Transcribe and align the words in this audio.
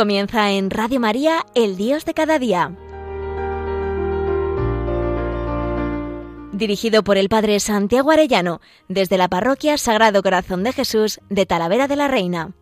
Comienza 0.00 0.50
en 0.52 0.70
Radio 0.70 0.98
María, 0.98 1.44
El 1.54 1.76
Dios 1.76 2.06
de 2.06 2.14
cada 2.14 2.38
día. 2.38 2.74
Dirigido 6.52 7.04
por 7.04 7.18
el 7.18 7.28
Padre 7.28 7.60
Santiago 7.60 8.10
Arellano, 8.10 8.62
desde 8.88 9.18
la 9.18 9.28
Parroquia 9.28 9.76
Sagrado 9.76 10.22
Corazón 10.22 10.64
de 10.64 10.72
Jesús 10.72 11.20
de 11.28 11.44
Talavera 11.44 11.86
de 11.86 11.96
la 11.96 12.08
Reina. 12.08 12.54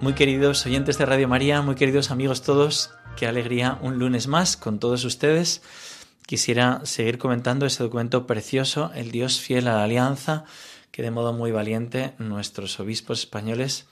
Muy 0.00 0.14
queridos 0.14 0.64
oyentes 0.64 0.96
de 0.96 1.04
Radio 1.04 1.28
María, 1.28 1.60
muy 1.60 1.74
queridos 1.74 2.10
amigos 2.10 2.40
todos, 2.40 2.94
qué 3.14 3.26
alegría 3.26 3.78
un 3.82 3.98
lunes 3.98 4.26
más 4.26 4.56
con 4.56 4.78
todos 4.78 5.04
ustedes. 5.04 5.60
Quisiera 6.28 6.82
seguir 6.84 7.16
comentando 7.16 7.64
ese 7.64 7.82
documento 7.82 8.26
precioso, 8.26 8.90
El 8.94 9.10
Dios 9.12 9.40
fiel 9.40 9.66
a 9.66 9.72
la 9.72 9.84
alianza, 9.84 10.44
que 10.90 11.00
de 11.00 11.10
modo 11.10 11.32
muy 11.32 11.52
valiente 11.52 12.12
nuestros 12.18 12.78
obispos 12.80 13.20
españoles 13.20 13.86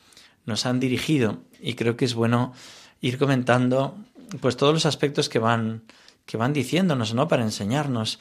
nos 0.45 0.67
han 0.67 0.79
dirigido 0.79 1.39
y 1.63 1.77
creo 1.77 1.97
que 1.97 2.05
es 2.05 2.13
bueno 2.13 2.53
ir 3.01 3.17
comentando 3.17 3.97
pues 4.43 4.59
todos 4.59 4.75
los 4.75 4.85
aspectos 4.85 5.31
que 5.31 5.39
van 5.39 5.85
que 6.27 6.37
van 6.37 6.53
diciéndonos, 6.53 7.15
¿no? 7.15 7.27
para 7.27 7.43
enseñarnos 7.43 8.19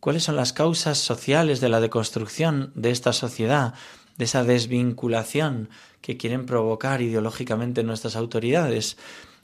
cuáles 0.00 0.22
son 0.22 0.36
las 0.36 0.54
causas 0.54 0.96
sociales 0.96 1.60
de 1.60 1.68
la 1.68 1.80
deconstrucción 1.80 2.72
de 2.74 2.90
esta 2.90 3.12
sociedad, 3.12 3.74
de 4.16 4.24
esa 4.24 4.42
desvinculación 4.42 5.68
que 6.00 6.16
quieren 6.16 6.46
provocar 6.46 7.02
ideológicamente 7.02 7.82
nuestras 7.82 8.16
autoridades. 8.16 8.96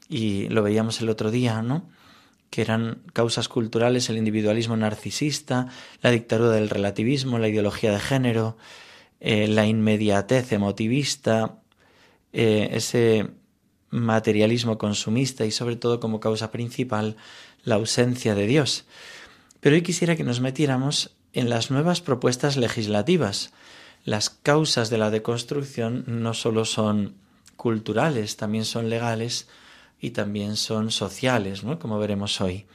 Y 0.09 0.49
lo 0.49 0.63
veíamos 0.63 1.03
el 1.03 1.11
otro 1.11 1.31
día, 1.31 1.61
¿no? 1.61 1.85
Que 2.57 2.63
eran 2.63 3.03
causas 3.13 3.51
culturales 3.51 4.09
el 4.09 4.17
individualismo 4.17 4.79
narcisista, 4.79 5.69
la 6.01 6.11
dictadura 6.11 6.53
del 6.53 6.71
relativismo, 6.71 7.39
la 7.39 7.49
ideología 7.49 7.93
de 7.93 8.01
género, 8.01 8.57
eh, 9.21 9.47
la 9.47 9.67
inmediatez 9.67 10.53
emotivista, 10.53 11.59
eh, 12.33 12.71
ese 12.73 13.29
materialismo 13.91 14.79
consumista 14.79 15.45
y 15.45 15.51
sobre 15.51 15.77
todo 15.77 16.01
como 16.01 16.19
causa 16.19 16.51
principal 16.51 17.19
la 17.63 17.75
ausencia 17.75 18.35
de 18.35 18.47
Dios. 18.47 18.87
Pero 19.61 19.77
hoy 19.77 19.83
quisiera 19.83 20.17
que 20.17 20.25
nos 20.25 20.41
metiéramos 20.41 21.15
en 21.35 21.51
las 21.51 21.71
nuevas 21.71 22.01
propuestas 22.01 22.57
legislativas. 22.57 23.53
Las 24.03 24.31
causas 24.31 24.89
de 24.89 24.97
la 24.97 25.11
deconstrucción 25.11 26.05
no 26.07 26.33
solo 26.33 26.65
son 26.65 27.17
culturales, 27.57 28.39
también 28.39 28.65
son 28.65 28.89
legales, 28.89 29.47
y 30.01 30.11
también 30.11 30.57
son 30.57 30.91
sociales, 30.91 31.65
¿no? 31.65 31.79
como 31.79 31.99
veremos 31.99 32.41
hoy. 32.41 32.67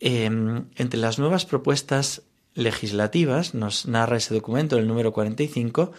Em, 0.00 0.66
entre 0.76 0.98
las 0.98 1.18
nuevas 1.18 1.46
propuestas 1.46 2.22
legislativas, 2.54 3.54
nos 3.54 3.86
narra 3.86 4.16
ese 4.16 4.34
documento, 4.34 4.76
el 4.76 4.86
número 4.86 5.12
45, 5.12 5.92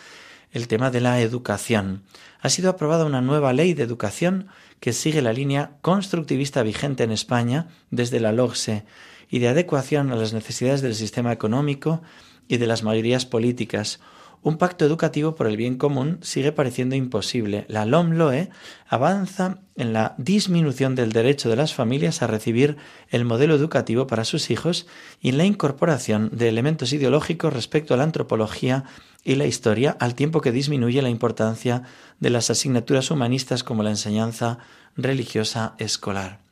el 0.52 0.68
tema 0.68 0.92
de 0.92 1.02
la 1.02 1.20
educación. 1.22 2.04
Ha 2.40 2.50
sido 2.50 2.70
aprobada 2.70 3.06
una 3.06 3.22
nueva 3.22 3.54
ley 3.54 3.74
de 3.74 3.84
educación 3.84 4.48
que 4.80 4.94
sigue 4.94 5.22
la 5.22 5.34
línea 5.34 5.78
constructivista 5.82 6.62
vigente 6.62 7.04
en 7.04 7.12
España 7.12 7.70
desde 7.90 8.20
la 8.20 8.32
LOGSE 8.32 8.86
y 9.30 9.40
de 9.40 9.48
adecuación 9.48 10.12
a 10.12 10.16
las 10.16 10.34
necesidades 10.34 10.82
del 10.82 10.94
sistema 10.94 11.32
económico 11.32 12.02
y 12.48 12.58
de 12.58 12.68
las 12.68 12.84
mayorías 12.84 13.26
políticas, 13.26 14.00
un 14.44 14.58
pacto 14.58 14.86
educativo 14.86 15.36
por 15.36 15.48
el 15.48 15.58
bien 15.58 15.78
común 15.78 16.20
sigue 16.22 16.52
pareciendo 16.52 16.96
imposible. 16.96 17.66
La 17.70 17.86
LOMLOE 17.86 18.50
avanza 18.88 19.60
en 19.76 19.94
la 19.94 20.16
disminución 20.18 20.96
del 20.96 21.14
derecho 21.14 21.50
de 21.50 21.56
las 21.56 21.74
familias 21.74 22.22
a 22.22 22.28
recibir 22.28 22.78
el 23.10 23.26
modelo 23.26 23.56
educativo 23.56 24.06
para 24.06 24.26
sus 24.26 24.52
hijos 24.52 24.86
y 25.22 25.30
en 25.30 25.38
la 25.38 25.46
incorporación 25.46 26.30
de 26.34 26.50
elementos 26.50 26.92
ideológicos 26.94 27.54
respecto 27.54 27.94
a 27.94 27.98
la 27.98 28.04
antropología 28.04 28.84
y 29.24 29.36
la 29.36 29.46
historia, 29.46 29.96
al 30.00 30.16
tiempo 30.16 30.42
que 30.42 30.52
disminuye 30.52 31.02
la 31.02 31.10
importancia 31.10 31.84
de 32.20 32.30
las 32.30 32.50
asignaturas 32.50 33.10
humanistas 33.10 33.64
como 33.64 33.82
la 33.82 33.92
enseñanza 33.92 34.60
religiosa 34.98 35.76
escolar 35.80 36.44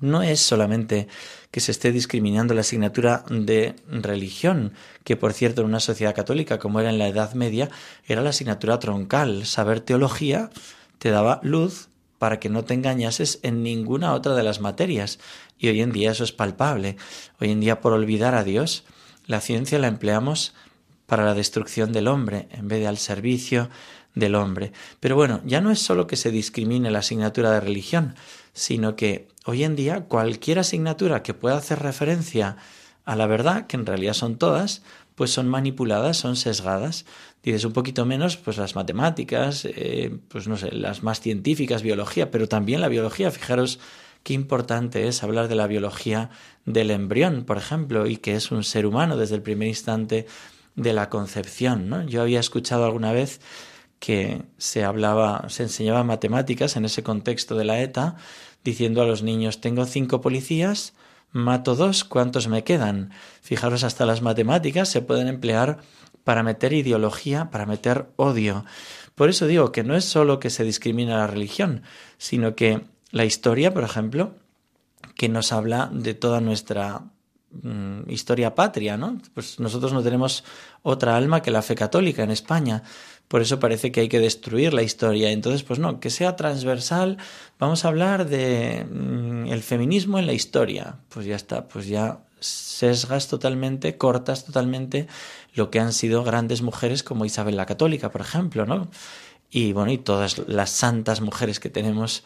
no 0.00 0.22
es 0.22 0.40
solamente 0.40 1.08
que 1.50 1.60
se 1.60 1.72
esté 1.72 1.92
discriminando 1.92 2.54
la 2.54 2.60
asignatura 2.60 3.24
de 3.30 3.74
religión, 3.88 4.72
que 5.04 5.16
por 5.16 5.32
cierto 5.32 5.62
en 5.62 5.68
una 5.68 5.80
sociedad 5.80 6.14
católica 6.14 6.58
como 6.58 6.80
era 6.80 6.90
en 6.90 6.98
la 6.98 7.08
Edad 7.08 7.34
Media 7.34 7.70
era 8.06 8.22
la 8.22 8.30
asignatura 8.30 8.78
troncal. 8.78 9.46
Saber 9.46 9.80
teología 9.80 10.50
te 10.98 11.10
daba 11.10 11.40
luz 11.42 11.88
para 12.18 12.40
que 12.40 12.48
no 12.48 12.64
te 12.64 12.74
engañases 12.74 13.38
en 13.42 13.62
ninguna 13.62 14.12
otra 14.12 14.34
de 14.34 14.42
las 14.42 14.60
materias. 14.60 15.18
Y 15.58 15.68
hoy 15.68 15.80
en 15.80 15.92
día 15.92 16.10
eso 16.10 16.24
es 16.24 16.32
palpable. 16.32 16.96
Hoy 17.40 17.50
en 17.50 17.60
día 17.60 17.80
por 17.80 17.92
olvidar 17.92 18.34
a 18.34 18.44
Dios, 18.44 18.84
la 19.26 19.40
ciencia 19.40 19.78
la 19.78 19.88
empleamos 19.88 20.54
para 21.06 21.24
la 21.24 21.34
destrucción 21.34 21.92
del 21.92 22.08
hombre 22.08 22.48
en 22.50 22.68
vez 22.68 22.80
de 22.80 22.88
al 22.88 22.98
servicio 22.98 23.70
del 24.14 24.34
hombre. 24.34 24.72
Pero 25.00 25.16
bueno, 25.16 25.40
ya 25.44 25.60
no 25.60 25.70
es 25.70 25.78
solo 25.78 26.06
que 26.06 26.16
se 26.16 26.30
discrimine 26.30 26.90
la 26.90 26.98
asignatura 26.98 27.50
de 27.52 27.60
religión, 27.60 28.14
sino 28.52 28.96
que 28.96 29.28
hoy 29.48 29.64
en 29.64 29.76
día 29.76 30.02
cualquier 30.02 30.58
asignatura 30.58 31.22
que 31.22 31.32
pueda 31.32 31.56
hacer 31.56 31.78
referencia 31.78 32.58
a 33.06 33.16
la 33.16 33.26
verdad, 33.26 33.66
que 33.66 33.78
en 33.78 33.86
realidad 33.86 34.12
son 34.12 34.36
todas, 34.36 34.82
pues 35.14 35.30
son 35.30 35.48
manipuladas, 35.48 36.18
son 36.18 36.36
sesgadas. 36.36 37.06
Dices 37.42 37.64
un 37.64 37.72
poquito 37.72 38.04
menos, 38.04 38.36
pues 38.36 38.58
las 38.58 38.74
matemáticas, 38.74 39.64
eh, 39.64 40.14
pues 40.28 40.48
no 40.48 40.58
sé, 40.58 40.70
las 40.72 41.02
más 41.02 41.22
científicas, 41.22 41.82
biología, 41.82 42.30
pero 42.30 42.46
también 42.46 42.82
la 42.82 42.88
biología. 42.88 43.30
Fijaros 43.30 43.80
qué 44.22 44.34
importante 44.34 45.08
es 45.08 45.22
hablar 45.22 45.48
de 45.48 45.54
la 45.54 45.66
biología 45.66 46.28
del 46.66 46.90
embrión, 46.90 47.44
por 47.44 47.56
ejemplo, 47.56 48.06
y 48.06 48.18
que 48.18 48.34
es 48.34 48.50
un 48.50 48.64
ser 48.64 48.84
humano 48.84 49.16
desde 49.16 49.36
el 49.36 49.42
primer 49.42 49.68
instante 49.68 50.26
de 50.76 50.92
la 50.92 51.08
concepción. 51.08 52.06
Yo 52.06 52.20
había 52.20 52.40
escuchado 52.40 52.84
alguna 52.84 53.12
vez 53.12 53.40
que 53.98 54.42
se 54.58 54.84
hablaba, 54.84 55.48
se 55.48 55.64
enseñaba 55.64 56.04
matemáticas 56.04 56.76
en 56.76 56.84
ese 56.84 57.02
contexto 57.02 57.56
de 57.56 57.64
la 57.64 57.80
ETA, 57.80 58.16
diciendo 58.68 59.00
a 59.00 59.06
los 59.06 59.22
niños 59.22 59.60
tengo 59.60 59.86
cinco 59.86 60.20
policías, 60.20 60.92
mato 61.32 61.74
dos, 61.74 62.04
¿cuántos 62.04 62.48
me 62.48 62.64
quedan? 62.64 63.10
Fijaros, 63.40 63.82
hasta 63.82 64.04
las 64.04 64.20
matemáticas 64.20 64.88
se 64.88 65.00
pueden 65.00 65.28
emplear 65.28 65.78
para 66.24 66.42
meter 66.42 66.74
ideología, 66.74 67.50
para 67.50 67.64
meter 67.64 68.08
odio. 68.16 68.66
Por 69.14 69.30
eso 69.30 69.46
digo 69.46 69.72
que 69.72 69.84
no 69.84 69.96
es 69.96 70.04
solo 70.04 70.38
que 70.38 70.50
se 70.50 70.64
discrimina 70.64 71.16
la 71.16 71.26
religión, 71.26 71.82
sino 72.18 72.54
que 72.54 72.82
la 73.10 73.24
historia, 73.24 73.72
por 73.72 73.84
ejemplo, 73.84 74.34
que 75.16 75.30
nos 75.30 75.50
habla 75.52 75.88
de 75.90 76.12
toda 76.12 76.40
nuestra 76.42 77.04
mm, 77.50 78.10
historia 78.10 78.54
patria, 78.54 78.96
¿no? 78.96 79.18
Pues 79.34 79.60
nosotros 79.60 79.92
no 79.92 80.02
tenemos 80.02 80.44
otra 80.82 81.16
alma 81.16 81.42
que 81.42 81.50
la 81.50 81.62
fe 81.62 81.74
católica 81.74 82.22
en 82.22 82.30
España. 82.30 82.82
Por 83.28 83.42
eso 83.42 83.60
parece 83.60 83.92
que 83.92 84.00
hay 84.00 84.08
que 84.08 84.20
destruir 84.20 84.72
la 84.72 84.82
historia. 84.82 85.30
Entonces, 85.30 85.62
pues 85.62 85.78
no, 85.78 86.00
que 86.00 86.10
sea 86.10 86.36
transversal. 86.36 87.18
Vamos 87.58 87.84
a 87.84 87.88
hablar 87.88 88.28
de 88.28 88.86
mm, 88.90 89.46
el 89.46 89.62
feminismo 89.62 90.18
en 90.18 90.26
la 90.26 90.32
historia. 90.32 90.96
Pues 91.08 91.26
ya 91.26 91.36
está, 91.36 91.68
pues 91.68 91.86
ya 91.86 92.20
sesgas 92.40 93.28
totalmente, 93.28 93.96
cortas 93.96 94.44
totalmente 94.44 95.08
lo 95.54 95.70
que 95.70 95.80
han 95.80 95.92
sido 95.92 96.22
grandes 96.24 96.62
mujeres 96.62 97.02
como 97.02 97.24
Isabel 97.24 97.56
la 97.56 97.66
Católica, 97.66 98.10
por 98.10 98.20
ejemplo, 98.20 98.64
¿no? 98.64 98.88
Y 99.50 99.72
bueno, 99.72 99.90
y 99.90 99.98
todas 99.98 100.38
las 100.46 100.70
santas 100.70 101.20
mujeres 101.20 101.58
que 101.58 101.70
tenemos 101.70 102.22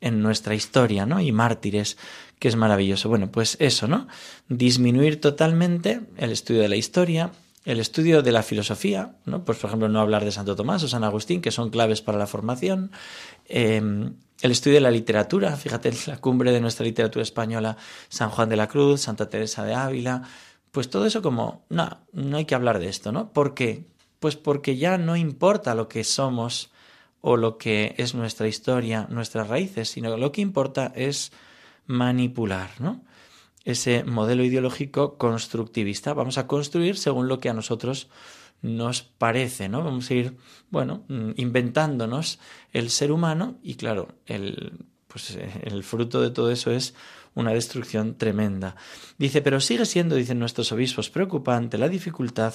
en 0.00 0.22
nuestra 0.22 0.54
historia, 0.54 1.06
¿no? 1.06 1.20
Y 1.20 1.32
mártires, 1.32 1.96
que 2.38 2.48
es 2.48 2.56
maravilloso. 2.56 3.08
Bueno, 3.08 3.30
pues 3.30 3.56
eso, 3.60 3.88
¿no? 3.88 4.08
Disminuir 4.48 5.20
totalmente 5.20 6.00
el 6.16 6.32
estudio 6.32 6.62
de 6.62 6.68
la 6.68 6.76
historia, 6.76 7.32
el 7.66 7.80
estudio 7.80 8.22
de 8.22 8.32
la 8.32 8.44
filosofía, 8.44 9.16
¿no? 9.24 9.44
pues 9.44 9.58
por 9.58 9.68
ejemplo 9.68 9.88
no 9.88 10.00
hablar 10.00 10.24
de 10.24 10.30
Santo 10.30 10.54
Tomás 10.54 10.84
o 10.84 10.88
San 10.88 11.02
Agustín, 11.02 11.42
que 11.42 11.50
son 11.50 11.70
claves 11.70 12.00
para 12.00 12.16
la 12.16 12.28
formación, 12.28 12.92
em, 13.46 14.14
el 14.40 14.50
estudio 14.52 14.76
de 14.76 14.82
la 14.82 14.90
literatura, 14.92 15.56
fíjate 15.56 15.92
la 16.06 16.18
cumbre 16.18 16.52
de 16.52 16.60
nuestra 16.60 16.86
literatura 16.86 17.24
española, 17.24 17.76
San 18.08 18.30
Juan 18.30 18.48
de 18.48 18.56
la 18.56 18.68
Cruz, 18.68 19.00
Santa 19.00 19.28
Teresa 19.28 19.64
de 19.64 19.74
Ávila, 19.74 20.22
pues 20.70 20.90
todo 20.90 21.06
eso 21.06 21.22
como, 21.22 21.64
no, 21.68 21.98
no 22.12 22.36
hay 22.36 22.44
que 22.44 22.54
hablar 22.54 22.78
de 22.78 22.88
esto, 22.88 23.10
¿no? 23.10 23.32
¿Por 23.32 23.54
qué? 23.54 23.86
Pues 24.20 24.36
porque 24.36 24.76
ya 24.76 24.96
no 24.96 25.16
importa 25.16 25.74
lo 25.74 25.88
que 25.88 26.04
somos 26.04 26.70
o 27.28 27.36
lo 27.36 27.58
que 27.58 27.96
es 27.98 28.14
nuestra 28.14 28.46
historia, 28.46 29.08
nuestras 29.10 29.48
raíces, 29.48 29.88
sino 29.88 30.16
lo 30.16 30.30
que 30.30 30.42
importa 30.42 30.92
es 30.94 31.32
manipular, 31.86 32.70
¿no? 32.78 33.02
ese 33.64 34.04
modelo 34.04 34.44
ideológico 34.44 35.18
constructivista. 35.18 36.14
Vamos 36.14 36.38
a 36.38 36.46
construir 36.46 36.96
según 36.96 37.26
lo 37.26 37.40
que 37.40 37.48
a 37.48 37.52
nosotros 37.52 38.08
nos 38.62 39.02
parece, 39.02 39.68
¿no? 39.68 39.82
Vamos 39.82 40.08
a 40.08 40.14
ir, 40.14 40.36
bueno, 40.70 41.02
mm, 41.08 41.30
inventándonos 41.34 42.38
el 42.72 42.90
ser 42.90 43.10
humano 43.10 43.58
y 43.60 43.74
claro, 43.74 44.14
el, 44.26 44.86
pues, 45.08 45.36
el 45.62 45.82
fruto 45.82 46.22
de 46.22 46.30
todo 46.30 46.52
eso 46.52 46.70
es 46.70 46.94
una 47.36 47.52
destrucción 47.52 48.16
tremenda. 48.16 48.74
Dice, 49.18 49.42
pero 49.42 49.60
sigue 49.60 49.84
siendo, 49.84 50.16
dicen 50.16 50.40
nuestros 50.40 50.72
obispos, 50.72 51.10
preocupante 51.10 51.78
la 51.78 51.88
dificultad 51.88 52.54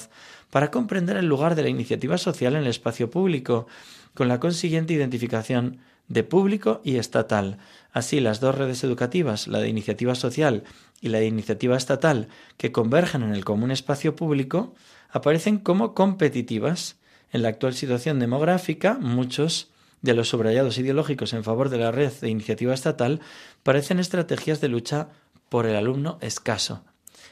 para 0.50 0.70
comprender 0.70 1.16
el 1.16 1.26
lugar 1.26 1.54
de 1.54 1.62
la 1.62 1.70
iniciativa 1.70 2.18
social 2.18 2.54
en 2.54 2.62
el 2.62 2.68
espacio 2.68 3.08
público, 3.08 3.66
con 4.12 4.28
la 4.28 4.40
consiguiente 4.40 4.92
identificación 4.92 5.78
de 6.08 6.24
público 6.24 6.82
y 6.84 6.96
estatal. 6.96 7.58
Así, 7.92 8.20
las 8.20 8.40
dos 8.40 8.56
redes 8.56 8.84
educativas, 8.84 9.46
la 9.46 9.60
de 9.60 9.68
iniciativa 9.68 10.14
social 10.14 10.64
y 11.00 11.08
la 11.08 11.18
de 11.18 11.26
iniciativa 11.26 11.76
estatal, 11.76 12.28
que 12.58 12.72
convergen 12.72 13.22
en 13.22 13.32
el 13.32 13.44
común 13.44 13.70
espacio 13.70 14.16
público, 14.16 14.74
aparecen 15.10 15.58
como 15.58 15.94
competitivas. 15.94 16.96
En 17.32 17.40
la 17.40 17.48
actual 17.48 17.72
situación 17.72 18.18
demográfica, 18.18 18.98
muchos 19.00 19.71
de 20.02 20.14
los 20.14 20.28
subrayados 20.28 20.78
ideológicos 20.78 21.32
en 21.32 21.44
favor 21.44 21.68
de 21.68 21.78
la 21.78 21.92
red 21.92 22.12
de 22.20 22.28
iniciativa 22.28 22.74
estatal 22.74 23.20
parecen 23.62 24.00
estrategias 24.00 24.60
de 24.60 24.68
lucha 24.68 25.08
por 25.48 25.66
el 25.66 25.76
alumno 25.76 26.18
escaso. 26.20 26.82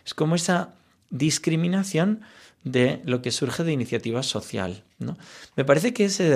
Es 0.05 0.15
como 0.15 0.37
esa 0.37 0.75
discriminación 1.11 2.23
de 2.65 3.01
lo 3.05 3.23
que 3.23 3.33
surge 3.33 3.65
de 3.65 3.73
iniciativa 3.73 4.23
social. 4.23 4.85
¿no? 4.99 5.17
Me 5.57 5.65
parece 5.65 5.93
que 5.93 6.05
ese 6.05 6.29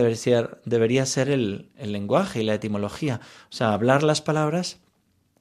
debería 0.64 1.06
ser, 1.06 1.28
el, 1.28 1.68
el, 1.76 1.92
lenguaje 1.92 2.42
y 2.42 2.44
la 2.44 2.54
etimología. 2.54 3.20
O 3.50 3.54
sea, 3.54 3.72
hablar 3.72 4.02
las 4.02 4.22
palabras. 4.22 4.78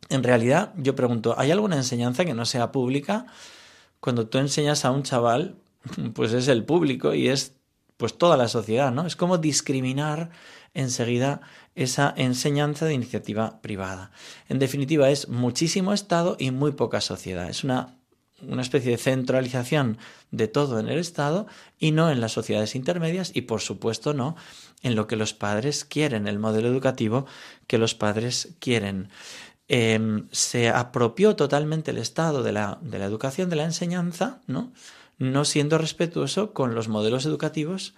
En 0.09 0.23
realidad, 0.23 0.73
yo 0.77 0.95
pregunto, 0.95 1.35
¿hay 1.37 1.51
alguna 1.51 1.77
enseñanza 1.77 2.25
que 2.25 2.33
no 2.33 2.45
sea 2.45 2.71
pública? 2.71 3.25
Cuando 3.99 4.27
tú 4.27 4.37
enseñas 4.37 4.83
a 4.83 4.91
un 4.91 5.03
chaval, 5.03 5.55
pues 6.13 6.33
es 6.33 6.47
el 6.49 6.65
público 6.65 7.13
y 7.13 7.29
es 7.29 7.53
pues 7.97 8.17
toda 8.17 8.35
la 8.35 8.49
sociedad, 8.49 8.91
¿no? 8.91 9.05
Es 9.05 9.15
como 9.15 9.37
discriminar 9.37 10.31
enseguida 10.73 11.41
esa 11.75 12.13
enseñanza 12.17 12.85
de 12.85 12.93
iniciativa 12.93 13.61
privada. 13.61 14.11
En 14.49 14.59
definitiva, 14.59 15.09
es 15.09 15.29
muchísimo 15.29 15.93
Estado 15.93 16.35
y 16.39 16.51
muy 16.51 16.71
poca 16.71 17.01
sociedad. 17.01 17.49
Es 17.49 17.63
una 17.63 17.97
una 18.47 18.61
especie 18.61 18.91
de 18.91 18.97
centralización 18.97 19.97
de 20.31 20.47
todo 20.47 20.79
en 20.79 20.89
el 20.89 20.99
Estado 20.99 21.47
y 21.79 21.91
no 21.91 22.11
en 22.11 22.21
las 22.21 22.31
sociedades 22.31 22.75
intermedias 22.75 23.31
y 23.33 23.41
por 23.41 23.61
supuesto 23.61 24.13
no 24.13 24.35
en 24.81 24.95
lo 24.95 25.07
que 25.07 25.15
los 25.15 25.33
padres 25.33 25.85
quieren, 25.85 26.27
el 26.27 26.39
modelo 26.39 26.67
educativo 26.67 27.25
que 27.67 27.77
los 27.77 27.95
padres 27.95 28.55
quieren. 28.59 29.09
Em, 29.67 30.27
se 30.31 30.69
apropió 30.69 31.35
totalmente 31.35 31.91
el 31.91 31.97
Estado 31.97 32.43
de 32.43 32.51
la, 32.51 32.79
de 32.81 32.99
la 32.99 33.05
educación, 33.05 33.49
de 33.49 33.55
la 33.55 33.63
enseñanza, 33.63 34.41
¿no? 34.45 34.73
no 35.17 35.45
siendo 35.45 35.77
respetuoso 35.77 36.53
con 36.53 36.75
los 36.75 36.89
modelos 36.89 37.25
educativos 37.25 37.93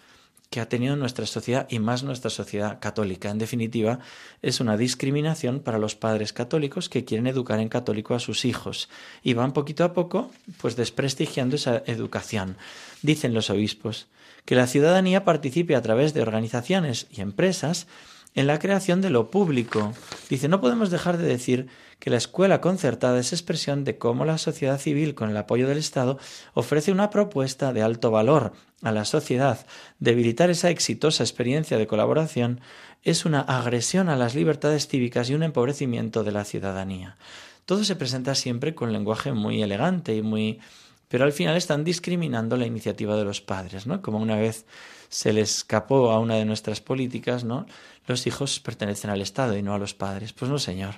que 0.56 0.62
ha 0.62 0.70
tenido 0.70 0.96
nuestra 0.96 1.26
sociedad 1.26 1.68
y 1.70 1.80
más 1.80 2.04
nuestra 2.04 2.30
sociedad 2.30 2.80
católica. 2.80 3.30
En 3.30 3.40
definitiva, 3.40 4.00
es 4.42 4.62
una 4.62 4.78
discriminación 4.78 5.60
para 5.60 5.80
los 5.80 5.96
padres 5.96 6.32
católicos 6.32 6.88
que 6.88 7.04
quieren 7.04 7.28
educar 7.28 7.60
en 7.60 7.68
católico 7.68 8.16
a 8.16 8.22
sus 8.22 8.46
hijos 8.46 8.88
y 9.22 9.34
van 9.34 9.52
poquito 9.52 9.84
a 9.84 9.92
poco 9.92 10.32
pues 10.62 10.78
desprestigiando 10.78 11.58
esa 11.58 11.84
educación. 11.88 12.56
Dicen 13.02 13.34
los 13.34 13.50
obispos 13.50 14.08
que 14.46 14.56
la 14.56 14.66
ciudadanía 14.66 15.26
participe 15.26 15.76
a 15.76 15.82
través 15.82 16.14
de 16.14 16.22
organizaciones 16.22 17.08
y 17.12 17.20
empresas 17.20 17.88
en 18.34 18.48
la 18.48 18.58
creación 18.58 19.02
de 19.02 19.10
lo 19.10 19.32
público. 19.32 19.94
Dice, 20.30 20.48
no 20.48 20.62
podemos 20.62 20.90
dejar 20.90 21.18
de 21.18 21.28
decir 21.28 21.68
que 22.00 22.10
la 22.10 22.18
escuela 22.18 22.62
concertada 22.62 23.20
es 23.20 23.34
expresión 23.34 23.84
de 23.84 23.98
cómo 23.98 24.26
la 24.26 24.38
sociedad 24.38 24.80
civil, 24.80 25.16
con 25.16 25.30
el 25.30 25.38
apoyo 25.38 25.68
del 25.68 25.78
Estado, 25.78 26.20
ofrece 26.54 26.92
una 26.92 27.10
propuesta 27.10 27.74
de 27.74 27.82
alto 27.82 28.12
valor 28.12 28.54
a 28.82 28.92
la 28.92 29.06
sociedad. 29.06 29.66
Debilitar 30.00 30.50
esa 30.50 30.70
exitosa 30.70 31.24
experiencia 31.24 31.78
de 31.78 31.88
colaboración 31.88 32.62
es 33.04 33.26
una 33.26 33.42
agresión 33.42 34.10
a 34.10 34.16
las 34.16 34.36
libertades 34.36 34.88
cívicas 34.88 35.30
y 35.30 35.36
un 35.36 35.44
empobrecimiento 35.44 36.24
de 36.24 36.32
la 36.32 36.46
ciudadanía. 36.46 37.18
Todo 37.66 37.84
se 37.84 37.96
presenta 37.96 38.36
siempre 38.36 38.76
con 38.76 38.94
lenguaje 38.94 39.32
muy 39.32 39.62
elegante 39.64 40.16
y 40.16 40.22
muy 40.22 40.60
pero 41.08 41.24
al 41.24 41.34
final 41.34 41.56
están 41.56 41.84
discriminando 41.84 42.58
la 42.58 42.66
iniciativa 42.66 43.16
de 43.16 43.24
los 43.24 43.42
padres, 43.42 43.86
¿no? 43.86 44.02
Como 44.02 44.18
una 44.18 44.38
vez 44.38 44.66
se 45.10 45.34
le 45.34 45.42
escapó 45.42 46.12
a 46.12 46.20
una 46.20 46.36
de 46.36 46.46
nuestras 46.46 46.82
políticas, 46.82 47.44
¿no? 47.44 47.68
Los 48.08 48.26
hijos 48.28 48.60
pertenecen 48.60 49.12
al 49.12 49.22
Estado 49.22 49.56
y 49.58 49.62
no 49.62 49.74
a 49.74 49.80
los 49.80 49.94
padres. 49.94 50.34
Pues 50.34 50.50
no, 50.50 50.60
señor. 50.60 50.96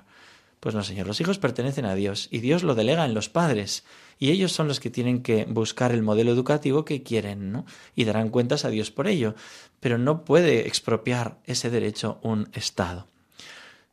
Pues 0.59 0.73
no, 0.73 0.83
señor. 0.83 1.07
Los 1.07 1.21
hijos 1.21 1.37
pertenecen 1.37 1.85
a 1.85 1.95
Dios 1.95 2.27
y 2.31 2.39
Dios 2.39 2.63
lo 2.63 2.73
delega 2.73 3.05
en 3.05 3.13
los 3.13 3.29
padres 3.29 3.83
y 4.17 4.31
ellos 4.31 4.51
son 4.51 4.67
los 4.67 4.79
que 4.79 4.89
tienen 4.89 5.21
que 5.21 5.45
buscar 5.45 5.91
el 5.91 6.01
modelo 6.01 6.31
educativo 6.31 6.83
que 6.83 7.03
quieren, 7.03 7.51
¿no? 7.51 7.65
Y 7.95 8.05
darán 8.05 8.29
cuentas 8.29 8.65
a 8.65 8.69
Dios 8.69 8.89
por 8.89 9.07
ello. 9.07 9.35
Pero 9.79 9.97
no 9.97 10.25
puede 10.25 10.67
expropiar 10.67 11.37
ese 11.45 11.69
derecho 11.69 12.19
un 12.23 12.49
Estado. 12.53 13.07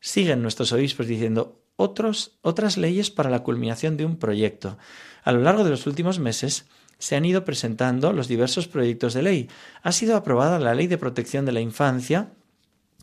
Siguen 0.01 0.43
nuestros 0.43 0.73
obispos 0.73 1.07
diciendo 1.07 1.61
otros, 1.77 2.39
otras 2.43 2.77
leyes 2.77 3.11
para 3.11 3.31
la 3.31 3.43
culminación 3.43 3.97
de 3.97 4.07
un 4.07 4.17
proyecto. 4.17 4.79
A 5.23 5.33
lo 5.33 5.41
largo 5.41 5.65
de 5.65 5.71
los 5.71 5.87
últimos 5.87 6.19
meses, 6.19 6.67
se 6.99 7.17
han 7.17 7.25
ido 7.25 7.45
presentando 7.45 8.13
los 8.13 8.29
diversos 8.29 8.69
proyectos 8.69 9.15
de 9.15 9.23
ley. 9.23 9.49
Ha 9.83 9.93
sido 9.93 10.17
aprobada 10.17 10.59
la 10.59 10.75
Ley 10.75 10.87
de 10.87 10.99
Protección 10.99 11.45
de 11.45 11.53
la 11.53 11.61
Infancia, 11.61 12.31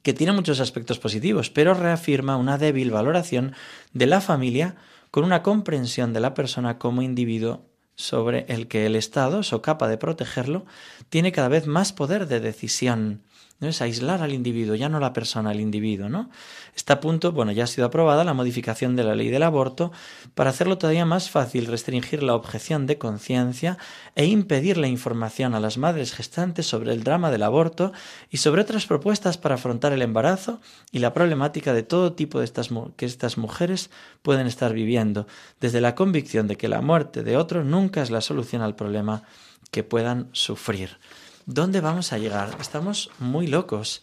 que 0.04 0.14
tiene 0.14 0.34
muchos 0.34 0.60
aspectos 0.60 1.00
positivos, 1.00 1.50
pero 1.50 1.74
reafirma 1.74 2.38
una 2.38 2.58
débil 2.58 2.92
valoración 2.92 3.54
de 3.94 4.08
la 4.08 4.22
familia 4.22 4.76
con 5.12 5.24
una 5.24 5.44
comprensión 5.44 6.14
de 6.14 6.20
la 6.20 6.34
persona 6.34 6.78
como 6.80 7.02
individuo 7.02 7.66
sobre 7.96 8.46
el 8.48 8.68
que 8.68 8.86
el 8.86 8.96
Estado, 8.96 9.42
capaz 9.62 9.90
de 9.90 9.98
protegerlo, 9.98 10.66
tiene 11.10 11.32
cada 11.32 11.50
vez 11.50 11.68
más 11.68 11.94
poder 11.94 12.28
de 12.28 12.40
decisión. 12.40 13.22
¿No? 13.62 13.70
Es 13.70 13.82
aislar 13.82 14.22
al 14.22 14.34
individuo, 14.34 14.76
ya 14.76 14.90
no 14.90 15.00
la 15.00 15.14
persona, 15.14 15.52
al 15.52 15.62
individuo, 15.62 16.10
¿no? 16.10 16.30
Está 16.76 16.96
a 16.96 17.00
punto, 17.00 17.32
bueno, 17.32 17.52
ya 17.52 17.64
ha 17.64 17.68
sido 17.68 17.86
aprobada 17.86 18.24
la 18.24 18.34
modificación 18.34 18.96
de 18.96 19.04
la 19.04 19.16
ley 19.16 19.30
del 19.30 19.44
aborto 19.44 19.92
para 20.36 20.50
hacerlo 20.50 20.78
todavía 20.78 21.06
más 21.06 21.30
fácil 21.30 21.68
restringir 21.68 22.24
la 22.24 22.36
objeción 22.36 22.88
de 22.88 22.98
conciencia 22.98 23.78
e 24.16 24.26
impedir 24.26 24.78
la 24.78 24.88
información 24.88 25.54
a 25.54 25.60
las 25.60 25.78
madres 25.78 26.14
gestantes 26.14 26.66
sobre 26.66 26.92
el 26.92 27.04
drama 27.04 27.32
del 27.32 27.44
aborto 27.44 27.94
y 28.30 28.38
sobre 28.38 28.62
otras 28.62 28.88
propuestas 28.88 29.38
para 29.38 29.56
afrontar 29.56 29.94
el 29.94 30.02
embarazo 30.02 30.60
y 30.92 31.00
la 31.00 31.14
problemática 31.14 31.74
de 31.74 31.84
todo 31.84 32.14
tipo 32.14 32.40
de 32.40 32.46
estas 32.46 32.70
que 32.98 33.06
estas 33.06 33.38
mujeres 33.38 33.92
pueden 34.24 34.48
estar 34.48 34.74
viviendo, 34.74 35.28
desde 35.60 35.82
la 35.82 35.94
convicción 35.94 36.48
de 36.48 36.58
que 36.58 36.68
la 36.68 36.82
muerte 36.82 37.24
de 37.24 37.38
otro 37.38 37.64
nunca 37.64 38.02
es 38.02 38.10
la 38.10 38.22
solución 38.22 38.62
al 38.62 38.76
problema 38.76 39.24
que 39.70 39.84
puedan 39.84 40.30
sufrir. 40.32 40.98
¿Dónde 41.46 41.82
vamos 41.82 42.14
a 42.14 42.18
llegar? 42.18 42.56
Estamos 42.60 43.10
muy 43.20 43.48
locos. 43.48 44.02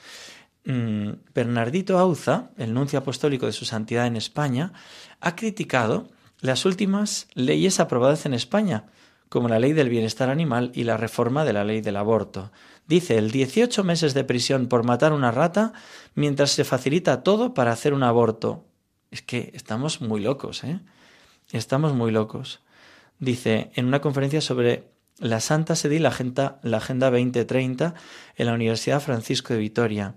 Mm, 0.64 1.10
Bernardito 1.34 1.98
Auza, 1.98 2.50
el 2.58 2.74
nuncio 2.74 2.98
apostólico 2.98 3.46
de 3.46 3.52
su 3.52 3.64
santidad 3.64 4.06
en 4.06 4.16
España, 4.16 4.72
ha 5.20 5.36
criticado 5.36 6.08
las 6.40 6.64
últimas 6.64 7.28
leyes 7.34 7.80
aprobadas 7.80 8.26
en 8.26 8.34
España, 8.34 8.86
como 9.28 9.48
la 9.48 9.58
ley 9.58 9.72
del 9.72 9.88
bienestar 9.88 10.30
animal 10.30 10.72
y 10.74 10.84
la 10.84 10.96
reforma 10.96 11.44
de 11.44 11.52
la 11.52 11.64
ley 11.64 11.80
del 11.80 11.96
aborto. 11.96 12.50
Dice 12.86 13.18
el 13.18 13.30
18 13.30 13.84
meses 13.84 14.14
de 14.14 14.24
prisión 14.24 14.66
por 14.66 14.84
matar 14.84 15.12
una 15.12 15.30
rata 15.30 15.72
mientras 16.14 16.50
se 16.50 16.64
facilita 16.64 17.22
todo 17.22 17.54
para 17.54 17.72
hacer 17.72 17.94
un 17.94 18.02
aborto. 18.02 18.64
Es 19.10 19.22
que 19.22 19.52
estamos 19.54 20.00
muy 20.00 20.20
locos, 20.20 20.64
¿eh? 20.64 20.80
Estamos 21.52 21.94
muy 21.94 22.10
locos. 22.10 22.60
Dice 23.18 23.70
en 23.74 23.86
una 23.86 24.00
conferencia 24.00 24.40
sobre 24.40 24.97
la 25.20 25.40
Santa 25.40 25.74
Sede 25.76 25.96
y 25.96 25.98
la 25.98 26.10
Agenda, 26.10 26.58
la 26.62 26.78
Agenda 26.78 27.10
2030 27.10 27.94
en 28.36 28.46
la 28.46 28.54
Universidad 28.54 29.00
Francisco 29.00 29.52
de 29.52 29.60
Vitoria, 29.60 30.14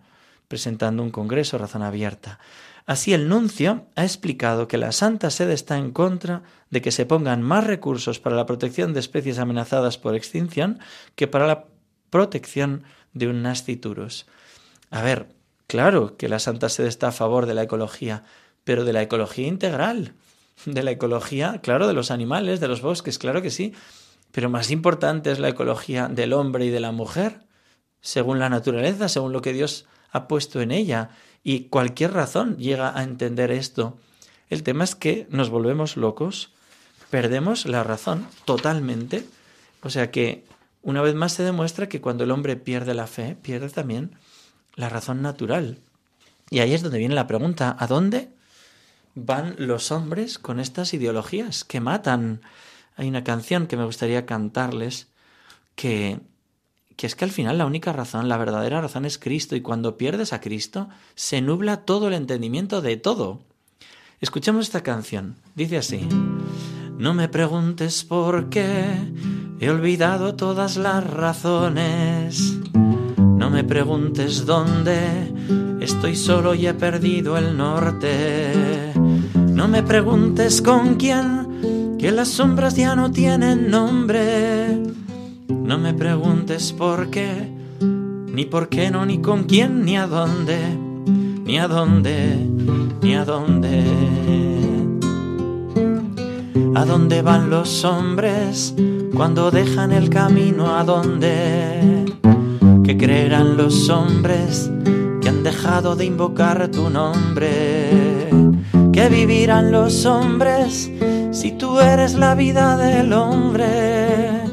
presentando 0.48 1.02
un 1.04 1.12
congreso 1.12 1.58
razón 1.58 1.82
abierta. 1.82 2.40
Así 2.86 3.14
el 3.14 3.30
nuncio 3.30 3.86
ha 3.96 4.04
explicado 4.04 4.68
que 4.68 4.78
la 4.78 4.92
Santa 4.92 5.30
Sede 5.30 5.54
está 5.54 5.78
en 5.78 5.92
contra 5.92 6.44
de 6.70 6.82
que 6.82 6.92
se 6.92 7.06
pongan 7.06 7.42
más 7.42 7.66
recursos 7.66 8.20
para 8.20 8.36
la 8.36 8.46
protección 8.46 8.94
de 8.94 9.00
especies 9.00 9.40
amenazadas 9.40 9.98
por 9.98 10.16
extinción 10.16 10.80
que 11.16 11.28
para 11.28 11.48
la 11.48 11.66
protección 12.10 12.84
de 13.14 13.28
un 13.28 13.42
nasciturus. 13.44 14.26
A 14.90 15.02
ver, 15.02 15.28
claro 15.68 16.18
que 16.18 16.28
la 16.28 16.40
Santa 16.40 16.70
Sede 16.70 16.88
está 16.88 17.10
a 17.10 17.14
favor 17.14 17.46
de 17.46 17.54
la 17.54 17.64
ecología, 17.64 18.24
pero 18.64 18.84
de 18.84 18.94
la 18.94 19.02
ecología 19.02 19.48
integral, 19.48 20.14
de 20.66 20.84
la 20.84 20.92
ecología, 20.92 21.60
claro, 21.64 21.88
de 21.88 21.94
los 21.94 22.12
animales, 22.12 22.60
de 22.60 22.68
los 22.68 22.82
bosques, 22.82 23.18
claro 23.18 23.42
que 23.42 23.52
sí, 23.52 23.74
pero 24.32 24.50
más 24.50 24.72
importante 24.72 25.32
es 25.32 25.40
la 25.40 25.50
ecología 25.50 26.08
del 26.08 26.34
hombre 26.34 26.66
y 26.66 26.70
de 26.70 26.80
la 26.80 26.92
mujer, 26.92 27.42
según 28.02 28.40
la 28.40 28.50
naturaleza, 28.50 29.10
según 29.10 29.34
lo 29.34 29.42
que 29.42 29.54
Dios 29.54 29.86
ha 30.12 30.28
puesto 30.28 30.62
en 30.62 30.72
ella. 30.72 31.10
Y 31.44 31.66
cualquier 31.66 32.14
razón 32.14 32.58
llega 32.58 32.98
a 32.98 33.04
entender 33.04 33.52
esto. 33.52 33.98
El 34.50 34.64
tema 34.64 34.84
es 34.84 34.96
que 34.96 35.28
nos 35.30 35.50
volvemos 35.50 35.98
locos, 35.98 36.52
perdemos 37.10 37.66
la 37.66 37.84
razón 37.84 38.28
totalmente. 38.46 39.26
O 39.84 39.90
sea 39.90 40.12
que 40.12 40.46
una 40.82 41.02
vez 41.02 41.16
más 41.16 41.34
se 41.34 41.44
demuestra 41.44 41.90
que 41.90 42.02
cuando 42.02 42.24
el 42.24 42.32
hombre 42.32 42.56
pierde 42.56 42.94
la 42.94 43.08
fe, 43.08 43.36
pierde 43.42 43.70
también 43.70 44.16
la 44.76 44.90
razón 44.90 45.22
natural. 45.22 45.78
Y 46.50 46.60
ahí 46.60 46.74
es 46.74 46.82
donde 46.82 47.00
viene 47.00 47.16
la 47.16 47.28
pregunta, 47.28 47.76
¿a 47.80 47.88
dónde 47.88 48.30
van 49.16 49.56
los 49.58 49.92
hombres 49.92 50.40
con 50.40 50.60
estas 50.60 50.94
ideologías 50.94 51.64
que 51.64 51.82
matan 51.82 52.42
hay 52.96 53.08
una 53.08 53.24
canción 53.24 53.68
que 53.68 53.78
me 53.78 53.86
gustaría 53.86 54.26
cantarles 54.26 55.08
que, 55.76 56.20
que 56.96 57.08
es 57.08 57.16
que 57.16 57.26
al 57.26 57.32
final 57.32 57.58
la 57.58 57.66
única 57.66 57.94
razón, 57.94 58.30
la 58.30 58.38
verdadera 58.38 58.82
razón 58.82 59.06
es 59.06 59.18
Cristo 59.18 59.56
y 59.56 59.62
cuando 59.62 59.98
pierdes 59.98 60.34
a 60.34 60.42
Cristo 60.42 60.90
se 61.16 61.42
nubla 61.42 61.86
todo 61.86 62.08
el 62.08 62.14
entendimiento 62.14 62.82
de 62.82 62.98
todo. 62.98 63.42
Escuchemos 64.20 64.68
esta 64.68 64.82
canción. 64.82 65.36
Dice 65.56 65.78
así. 65.78 66.08
No 66.98 67.16
me 67.16 67.28
preguntes 67.28 68.04
por 68.04 68.50
qué 68.50 68.86
he 69.60 69.70
olvidado 69.72 70.36
todas 70.36 70.78
las 70.78 71.04
razones. 71.04 72.60
No 72.74 73.50
me 73.50 73.64
preguntes 73.64 74.46
dónde 74.46 75.34
estoy 75.82 76.16
solo 76.16 76.54
y 76.54 76.68
he 76.68 76.76
perdido 76.76 77.38
el 77.38 77.58
norte. 77.58 78.94
No 79.36 79.68
me 79.68 79.82
preguntes 79.82 80.62
con 80.62 80.98
quién, 80.98 81.41
que 82.02 82.12
las 82.12 82.30
sombras 82.30 82.76
ya 82.76 82.96
no 82.96 83.12
tienen 83.12 83.70
nombre. 83.70 84.76
No 85.48 85.78
me 85.78 85.94
preguntes 85.94 86.74
por 86.74 87.12
qué, 87.12 87.48
ni 87.80 88.46
por 88.46 88.70
qué 88.70 88.90
no, 88.90 89.06
ni 89.06 89.20
con 89.20 89.44
quién, 89.44 89.86
ni 89.86 89.98
a 89.98 90.08
dónde, 90.08 90.58
ni 91.46 91.60
a 91.60 91.68
dónde, 91.68 92.38
ni 93.04 93.14
a 93.14 93.24
dónde. 93.24 93.84
¿A 96.74 96.86
dónde 96.86 97.22
van 97.22 97.52
los 97.52 97.86
hombres 97.86 98.74
cuando 99.14 99.52
dejan 99.52 99.92
el 99.92 100.10
camino? 100.10 100.76
¿A 100.76 100.84
dónde? 100.84 102.06
¿Qué 102.84 102.98
creerán 102.98 103.58
los 103.58 103.90
hombres 103.90 104.72
que 105.22 105.30
han 105.30 105.44
dejado 105.44 105.96
de 105.96 106.06
invocar 106.06 106.68
tu 106.70 106.90
nombre? 106.90 108.28
¿Qué 108.92 109.08
vivirán 109.08 109.72
los 109.72 110.08
hombres 110.08 110.90
si 111.32 111.54
tú 111.54 111.80
eres 111.80 112.14
la 112.14 112.36
vida 112.36 112.78
del 112.78 113.14
hombre? 113.14 114.44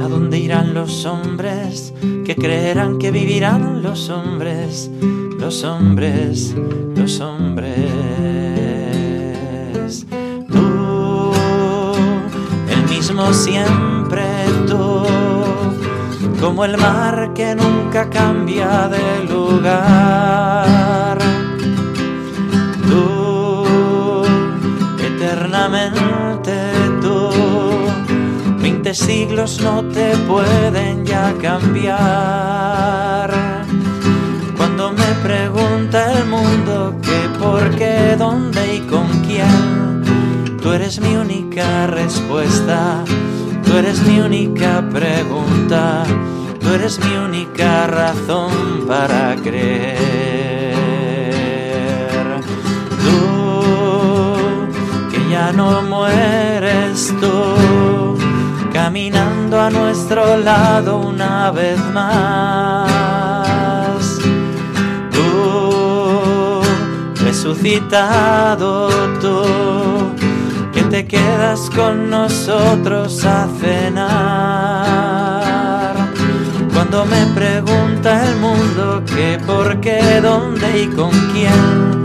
¿A 0.00 0.08
dónde 0.08 0.38
irán 0.38 0.74
los 0.74 1.06
hombres 1.06 1.94
que 2.24 2.36
creerán 2.36 2.98
que 2.98 3.10
vivirán 3.10 3.82
los 3.82 4.10
hombres, 4.10 4.90
los 5.38 5.64
hombres, 5.64 6.54
los 6.94 7.20
hombres? 7.20 7.90
Tú, 10.48 11.32
el 12.68 12.82
mismo 12.88 13.32
siempre 13.32 14.22
tú, 14.66 15.04
como 16.40 16.64
el 16.64 16.76
mar 16.76 17.32
que 17.34 17.54
nunca 17.54 18.08
cambia 18.10 18.88
de 18.88 19.24
lugar. 19.24 21.18
Siglos 28.98 29.60
no 29.60 29.84
te 29.84 30.16
pueden 30.26 31.04
ya 31.06 31.32
cambiar. 31.40 33.30
Cuando 34.56 34.92
me 34.92 35.14
pregunta 35.22 36.12
el 36.12 36.26
mundo 36.26 36.96
qué, 37.02 37.28
por 37.38 37.70
qué, 37.76 38.16
dónde 38.18 38.76
y 38.76 38.80
con 38.80 39.06
quién, 39.24 40.58
tú 40.60 40.72
eres 40.72 41.00
mi 41.00 41.14
única 41.14 41.86
respuesta, 41.86 43.04
tú 43.64 43.76
eres 43.76 44.02
mi 44.06 44.18
única 44.20 44.82
pregunta, 44.90 46.04
tú 46.60 46.68
eres 46.70 46.98
mi 46.98 47.16
única 47.16 47.86
razón 47.86 48.86
para 48.88 49.36
creer. 49.36 50.00
Tú, 53.04 53.62
que 55.10 55.30
ya 55.30 55.52
no 55.52 55.82
mueres 55.82 57.14
tú 57.20 57.99
caminando 58.82 59.60
a 59.60 59.68
nuestro 59.68 60.38
lado 60.38 61.00
una 61.00 61.50
vez 61.50 61.78
más. 61.92 62.80
Tú, 65.12 66.62
resucitado 67.22 68.88
tú, 69.20 69.42
que 70.72 70.82
te 70.84 71.06
quedas 71.06 71.68
con 71.76 72.08
nosotros 72.08 73.22
a 73.26 73.48
cenar. 73.60 74.14
Cuando 76.72 77.04
me 77.04 77.26
pregunta 77.34 78.24
el 78.26 78.36
mundo 78.36 79.02
qué, 79.14 79.38
por 79.46 79.78
qué, 79.80 80.22
dónde 80.22 80.84
y 80.84 80.86
con 80.86 81.10
quién, 81.32 82.02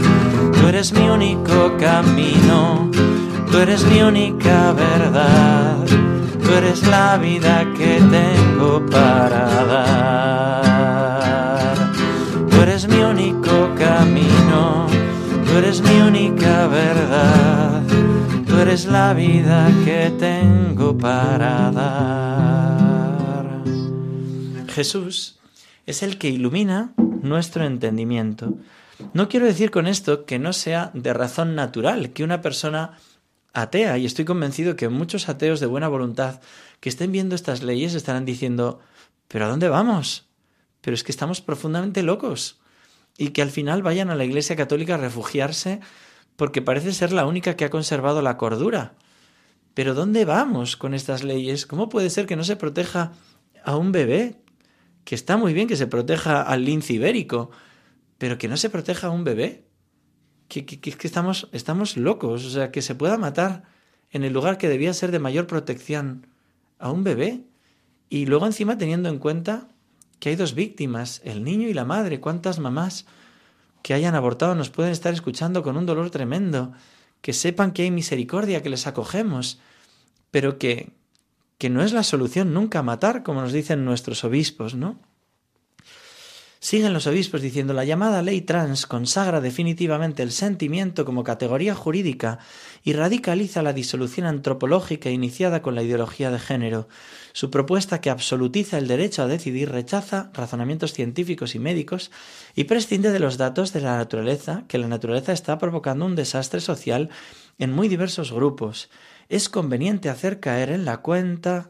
tú 0.52 0.68
eres 0.68 0.92
mi 0.92 1.08
único 1.10 1.78
camino, 1.80 2.92
tú 3.50 3.60
eres 3.60 3.86
mi 3.86 4.02
única 4.02 4.74
verdad 4.74 6.05
Tú 6.46 6.54
eres 6.54 6.88
la 6.88 7.18
vida 7.18 7.66
que 7.76 8.00
tengo 8.12 8.86
para 8.86 9.66
dar. 9.66 10.62
Tú 12.50 12.62
eres 12.62 12.88
mi 12.88 13.00
único 13.00 13.74
camino, 13.76 14.86
tú 15.48 15.58
eres 15.58 15.82
mi 15.82 16.00
única 16.02 16.68
verdad. 16.68 17.82
Tú 18.48 18.62
eres 18.62 18.86
la 18.86 19.14
vida 19.14 19.70
que 19.84 20.14
tengo 20.20 20.98
para 20.98 21.72
dar. 21.72 23.46
Jesús 24.68 25.40
es 25.86 26.04
el 26.04 26.18
que 26.20 26.30
ilumina 26.30 26.92
nuestro 27.24 27.66
entendimiento. 27.66 28.54
No 29.14 29.28
quiero 29.30 29.46
decir 29.46 29.72
con 29.72 29.88
esto 29.88 30.26
que 30.26 30.40
no 30.40 30.54
sea 30.54 30.92
de 30.94 31.14
razón 31.14 31.56
natural 31.56 32.12
que 32.12 32.24
una 32.24 32.42
persona 32.42 33.00
atea 33.56 33.98
y 33.98 34.06
estoy 34.06 34.26
convencido 34.26 34.76
que 34.76 34.90
muchos 34.90 35.30
ateos 35.30 35.60
de 35.60 35.66
buena 35.66 35.88
voluntad 35.88 36.42
que 36.82 36.90
estén 36.90 37.12
viendo 37.12 37.36
estas 37.36 37.64
leyes 37.64 37.96
estarán 37.96 38.26
diciendo, 38.26 38.80
pero 39.28 39.46
¿a 39.46 39.48
dónde 39.48 39.70
vamos? 39.70 40.28
Pero 40.82 40.94
es 40.94 41.04
que 41.04 41.12
estamos 41.12 41.42
profundamente 41.42 42.04
locos 42.04 42.60
y 43.18 43.30
que 43.30 43.42
al 43.42 43.50
final 43.50 43.82
vayan 43.82 44.10
a 44.10 44.16
la 44.16 44.26
Iglesia 44.26 44.56
Católica 44.56 44.96
a 44.96 45.00
refugiarse 45.00 45.80
porque 46.36 46.62
parece 46.62 46.92
ser 46.92 47.14
la 47.14 47.26
única 47.26 47.56
que 47.56 47.64
ha 47.64 47.70
conservado 47.70 48.22
la 48.22 48.38
cordura. 48.38 48.94
Pero 49.74 49.94
¿dónde 49.94 50.26
vamos 50.26 50.76
con 50.76 50.94
estas 50.94 51.24
leyes? 51.24 51.66
¿Cómo 51.66 51.90
puede 51.90 52.10
ser 52.10 52.26
que 52.26 52.36
no 52.36 52.44
se 52.44 52.58
proteja 52.58 53.14
a 53.64 53.78
un 53.78 53.92
bebé? 53.94 54.36
Que 55.06 55.16
está 55.16 55.38
muy 55.38 55.54
bien 55.54 55.68
que 55.68 55.78
se 55.78 55.88
proteja 55.88 56.42
al 56.42 56.66
lince 56.66 56.94
ibérico, 56.94 57.52
pero 58.18 58.38
que 58.38 58.50
no 58.50 58.58
se 58.58 58.70
proteja 58.70 59.08
a 59.08 59.12
un 59.12 59.24
bebé 59.24 59.65
que, 60.48 60.66
que, 60.66 60.80
que 60.80 61.08
estamos, 61.08 61.50
estamos 61.52 61.98
locos, 61.98 62.46
o 62.46 62.50
sea, 62.50 62.72
que 62.72 62.82
se 62.82 62.96
pueda 62.96 63.18
matar 63.18 63.64
en 64.12 64.24
el 64.24 64.34
lugar 64.34 64.58
que 64.58 64.70
debía 64.70 64.94
ser 64.94 65.12
de 65.12 65.20
mayor 65.20 65.48
protección 65.48 66.28
a 66.80 66.92
un 66.92 67.04
bebé. 67.04 67.44
Y 68.10 68.26
luego 68.28 68.46
encima 68.46 68.78
teniendo 68.78 69.10
en 69.10 69.20
cuenta 69.20 69.68
que 70.20 70.30
hay 70.30 70.36
dos 70.36 70.54
víctimas, 70.54 71.22
el 71.24 71.44
niño 71.44 71.68
y 71.68 71.74
la 71.74 71.86
madre. 71.86 72.20
¿Cuántas 72.20 72.60
mamás 72.60 73.06
que 73.82 73.94
hayan 73.94 74.16
abortado 74.16 74.56
nos 74.56 74.70
pueden 74.70 74.92
estar 74.92 75.14
escuchando 75.14 75.64
con 75.64 75.78
un 75.78 75.86
dolor 75.86 76.10
tremendo? 76.12 76.74
Que 77.22 77.34
sepan 77.34 77.72
que 77.72 77.84
hay 77.84 77.92
misericordia, 77.92 78.62
que 78.62 78.70
les 78.70 78.88
acogemos, 78.88 79.60
pero 80.32 80.58
que, 80.58 80.92
que 81.58 81.70
no 81.70 81.82
es 81.82 81.92
la 81.92 82.04
solución 82.04 82.54
nunca 82.54 82.84
matar, 82.84 83.24
como 83.24 83.42
nos 83.42 83.52
dicen 83.52 83.86
nuestros 83.86 84.24
obispos, 84.24 84.76
¿no? 84.76 85.00
Siguen 86.66 86.94
los 86.94 87.06
obispos 87.06 87.44
diciendo 87.44 87.74
la 87.74 87.86
llamada 87.86 88.24
ley 88.24 88.42
trans 88.42 88.88
consagra 88.88 89.40
definitivamente 89.40 90.24
el 90.24 90.32
sentimiento 90.32 91.06
como 91.06 91.24
categoría 91.24 91.76
jurídica 91.76 92.40
y 92.84 92.94
radicaliza 92.94 93.62
la 93.62 93.72
disolución 93.72 94.26
antropológica 94.26 95.12
iniciada 95.12 95.62
con 95.62 95.76
la 95.76 95.84
ideología 95.84 96.32
de 96.32 96.40
género. 96.40 96.88
Su 97.34 97.52
propuesta 97.52 98.02
que 98.02 98.10
absolutiza 98.10 98.80
el 98.80 98.88
derecho 98.88 99.22
a 99.22 99.28
decidir 99.28 99.70
rechaza 99.70 100.32
razonamientos 100.34 100.94
científicos 100.94 101.54
y 101.54 101.60
médicos 101.60 102.10
y 102.56 102.64
prescinde 102.64 103.12
de 103.12 103.20
los 103.20 103.38
datos 103.38 103.72
de 103.72 103.82
la 103.82 103.98
naturaleza, 103.98 104.64
que 104.68 104.80
la 104.80 104.88
naturaleza 104.88 105.34
está 105.34 105.60
provocando 105.60 106.08
un 106.08 106.16
desastre 106.16 106.62
social 106.62 107.12
en 107.60 107.72
muy 107.74 107.90
diversos 107.90 108.32
grupos. 108.32 108.90
Es 109.30 109.50
conveniente 109.50 110.10
hacer 110.10 110.40
caer 110.40 110.72
en 110.72 110.86
la 110.86 110.98
cuenta 111.04 111.70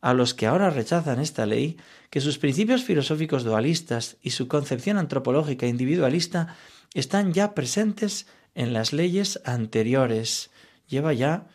a 0.00 0.14
los 0.14 0.34
que 0.34 0.46
ahora 0.46 0.70
rechazan 0.70 1.20
esta 1.20 1.46
ley 1.46 1.76
que 2.10 2.20
sus 2.20 2.38
principios 2.38 2.84
filosóficos 2.84 3.44
dualistas 3.44 4.16
y 4.22 4.30
su 4.30 4.48
concepción 4.48 4.98
antropológica 4.98 5.66
individualista 5.66 6.56
están 6.94 7.32
ya 7.32 7.54
presentes 7.54 8.26
en 8.54 8.72
las 8.72 8.92
leyes 8.92 9.40
anteriores. 9.44 10.50
Lleva 10.88 11.12
ya 11.12 11.46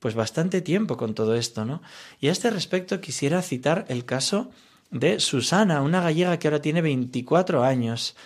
pues 0.00 0.14
bastante 0.14 0.62
tiempo 0.62 0.96
con 0.96 1.14
todo 1.14 1.34
esto, 1.34 1.64
¿no? 1.64 1.82
Y 2.20 2.28
a 2.28 2.32
este 2.32 2.50
respecto 2.50 3.00
quisiera 3.00 3.42
citar 3.42 3.84
el 3.88 4.04
caso 4.04 4.50
de 4.90 5.20
Susana, 5.20 5.82
una 5.82 6.00
gallega 6.00 6.38
que 6.38 6.48
ahora 6.48 6.62
tiene 6.62 6.82
24 6.82 7.62
años. 7.62 8.16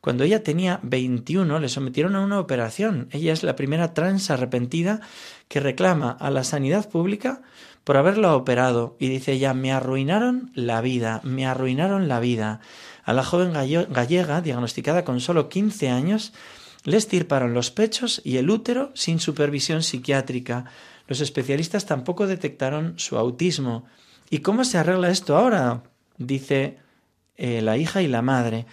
Cuando 0.00 0.24
ella 0.24 0.42
tenía 0.42 0.80
21 0.82 1.58
le 1.58 1.68
sometieron 1.68 2.16
a 2.16 2.20
una 2.20 2.38
operación. 2.38 3.08
Ella 3.12 3.32
es 3.32 3.42
la 3.42 3.56
primera 3.56 3.94
trans 3.94 4.30
arrepentida 4.30 5.00
que 5.48 5.60
reclama 5.60 6.10
a 6.10 6.30
la 6.30 6.44
sanidad 6.44 6.88
pública 6.90 7.42
por 7.84 7.96
haberlo 7.96 8.34
operado 8.36 8.96
y 8.98 9.08
dice 9.08 9.32
ella, 9.32 9.54
me 9.54 9.72
arruinaron 9.72 10.50
la 10.54 10.80
vida, 10.80 11.20
me 11.24 11.46
arruinaron 11.46 12.08
la 12.08 12.20
vida. 12.20 12.60
A 13.04 13.12
la 13.12 13.24
joven 13.24 13.52
gallega, 13.52 14.40
diagnosticada 14.40 15.04
con 15.04 15.20
solo 15.20 15.48
15 15.48 15.88
años, 15.90 16.32
le 16.84 16.96
estirparon 16.96 17.54
los 17.54 17.70
pechos 17.70 18.20
y 18.24 18.36
el 18.36 18.50
útero 18.50 18.92
sin 18.94 19.18
supervisión 19.18 19.82
psiquiátrica. 19.82 20.66
Los 21.08 21.20
especialistas 21.20 21.86
tampoco 21.86 22.26
detectaron 22.26 22.94
su 22.96 23.18
autismo. 23.18 23.86
¿Y 24.30 24.38
cómo 24.38 24.64
se 24.64 24.78
arregla 24.78 25.10
esto 25.10 25.36
ahora? 25.36 25.82
dice 26.18 26.78
eh, 27.36 27.62
la 27.62 27.76
hija 27.76 28.02
y 28.02 28.08
la 28.08 28.22
madre. 28.22 28.66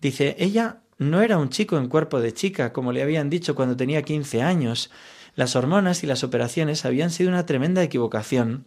Dice, 0.00 0.36
ella 0.38 0.82
no 0.98 1.20
era 1.22 1.38
un 1.38 1.48
chico 1.48 1.76
en 1.78 1.88
cuerpo 1.88 2.20
de 2.20 2.32
chica, 2.32 2.72
como 2.72 2.92
le 2.92 3.02
habían 3.02 3.28
dicho 3.28 3.54
cuando 3.54 3.76
tenía 3.76 4.02
15 4.02 4.42
años. 4.42 4.90
Las 5.36 5.54
hormonas 5.54 6.02
y 6.02 6.06
las 6.06 6.24
operaciones 6.24 6.84
habían 6.84 7.10
sido 7.10 7.28
una 7.28 7.46
tremenda 7.46 7.82
equivocación. 7.82 8.64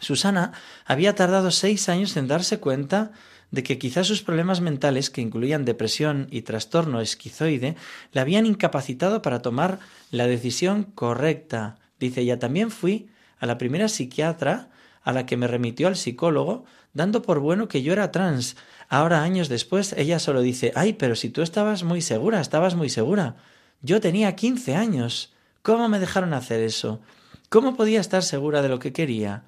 Susana 0.00 0.52
había 0.86 1.16
tardado 1.16 1.50
seis 1.50 1.88
años 1.88 2.16
en 2.16 2.28
darse 2.28 2.60
cuenta 2.60 3.10
de 3.50 3.64
que 3.64 3.78
quizás 3.78 4.06
sus 4.06 4.22
problemas 4.22 4.60
mentales, 4.60 5.10
que 5.10 5.22
incluían 5.22 5.64
depresión 5.64 6.28
y 6.30 6.42
trastorno 6.42 7.00
esquizoide, 7.00 7.76
la 8.12 8.20
habían 8.20 8.46
incapacitado 8.46 9.22
para 9.22 9.42
tomar 9.42 9.80
la 10.12 10.26
decisión 10.26 10.84
correcta. 10.84 11.78
Dice 11.98 12.20
ella, 12.20 12.38
también 12.38 12.70
fui 12.70 13.08
a 13.40 13.46
la 13.46 13.58
primera 13.58 13.88
psiquiatra 13.88 14.68
a 15.02 15.12
la 15.12 15.26
que 15.26 15.36
me 15.36 15.48
remitió 15.48 15.88
al 15.88 15.96
psicólogo, 15.96 16.64
dando 16.92 17.22
por 17.22 17.40
bueno 17.40 17.66
que 17.66 17.82
yo 17.82 17.92
era 17.92 18.12
trans. 18.12 18.56
Ahora, 18.88 19.22
años 19.22 19.48
después, 19.48 19.94
ella 19.94 20.20
solo 20.20 20.42
dice, 20.42 20.72
ay, 20.76 20.92
pero 20.92 21.16
si 21.16 21.30
tú 21.30 21.42
estabas 21.42 21.82
muy 21.82 22.02
segura, 22.02 22.40
estabas 22.40 22.76
muy 22.76 22.88
segura. 22.88 23.36
Yo 23.82 24.00
tenía 24.00 24.36
quince 24.36 24.76
años. 24.76 25.32
¿Cómo 25.62 25.88
me 25.88 25.98
dejaron 25.98 26.34
hacer 26.34 26.60
eso? 26.60 27.00
¿Cómo 27.48 27.76
podía 27.76 28.00
estar 28.00 28.22
segura 28.22 28.62
de 28.62 28.68
lo 28.68 28.78
que 28.78 28.92
quería? 28.92 29.44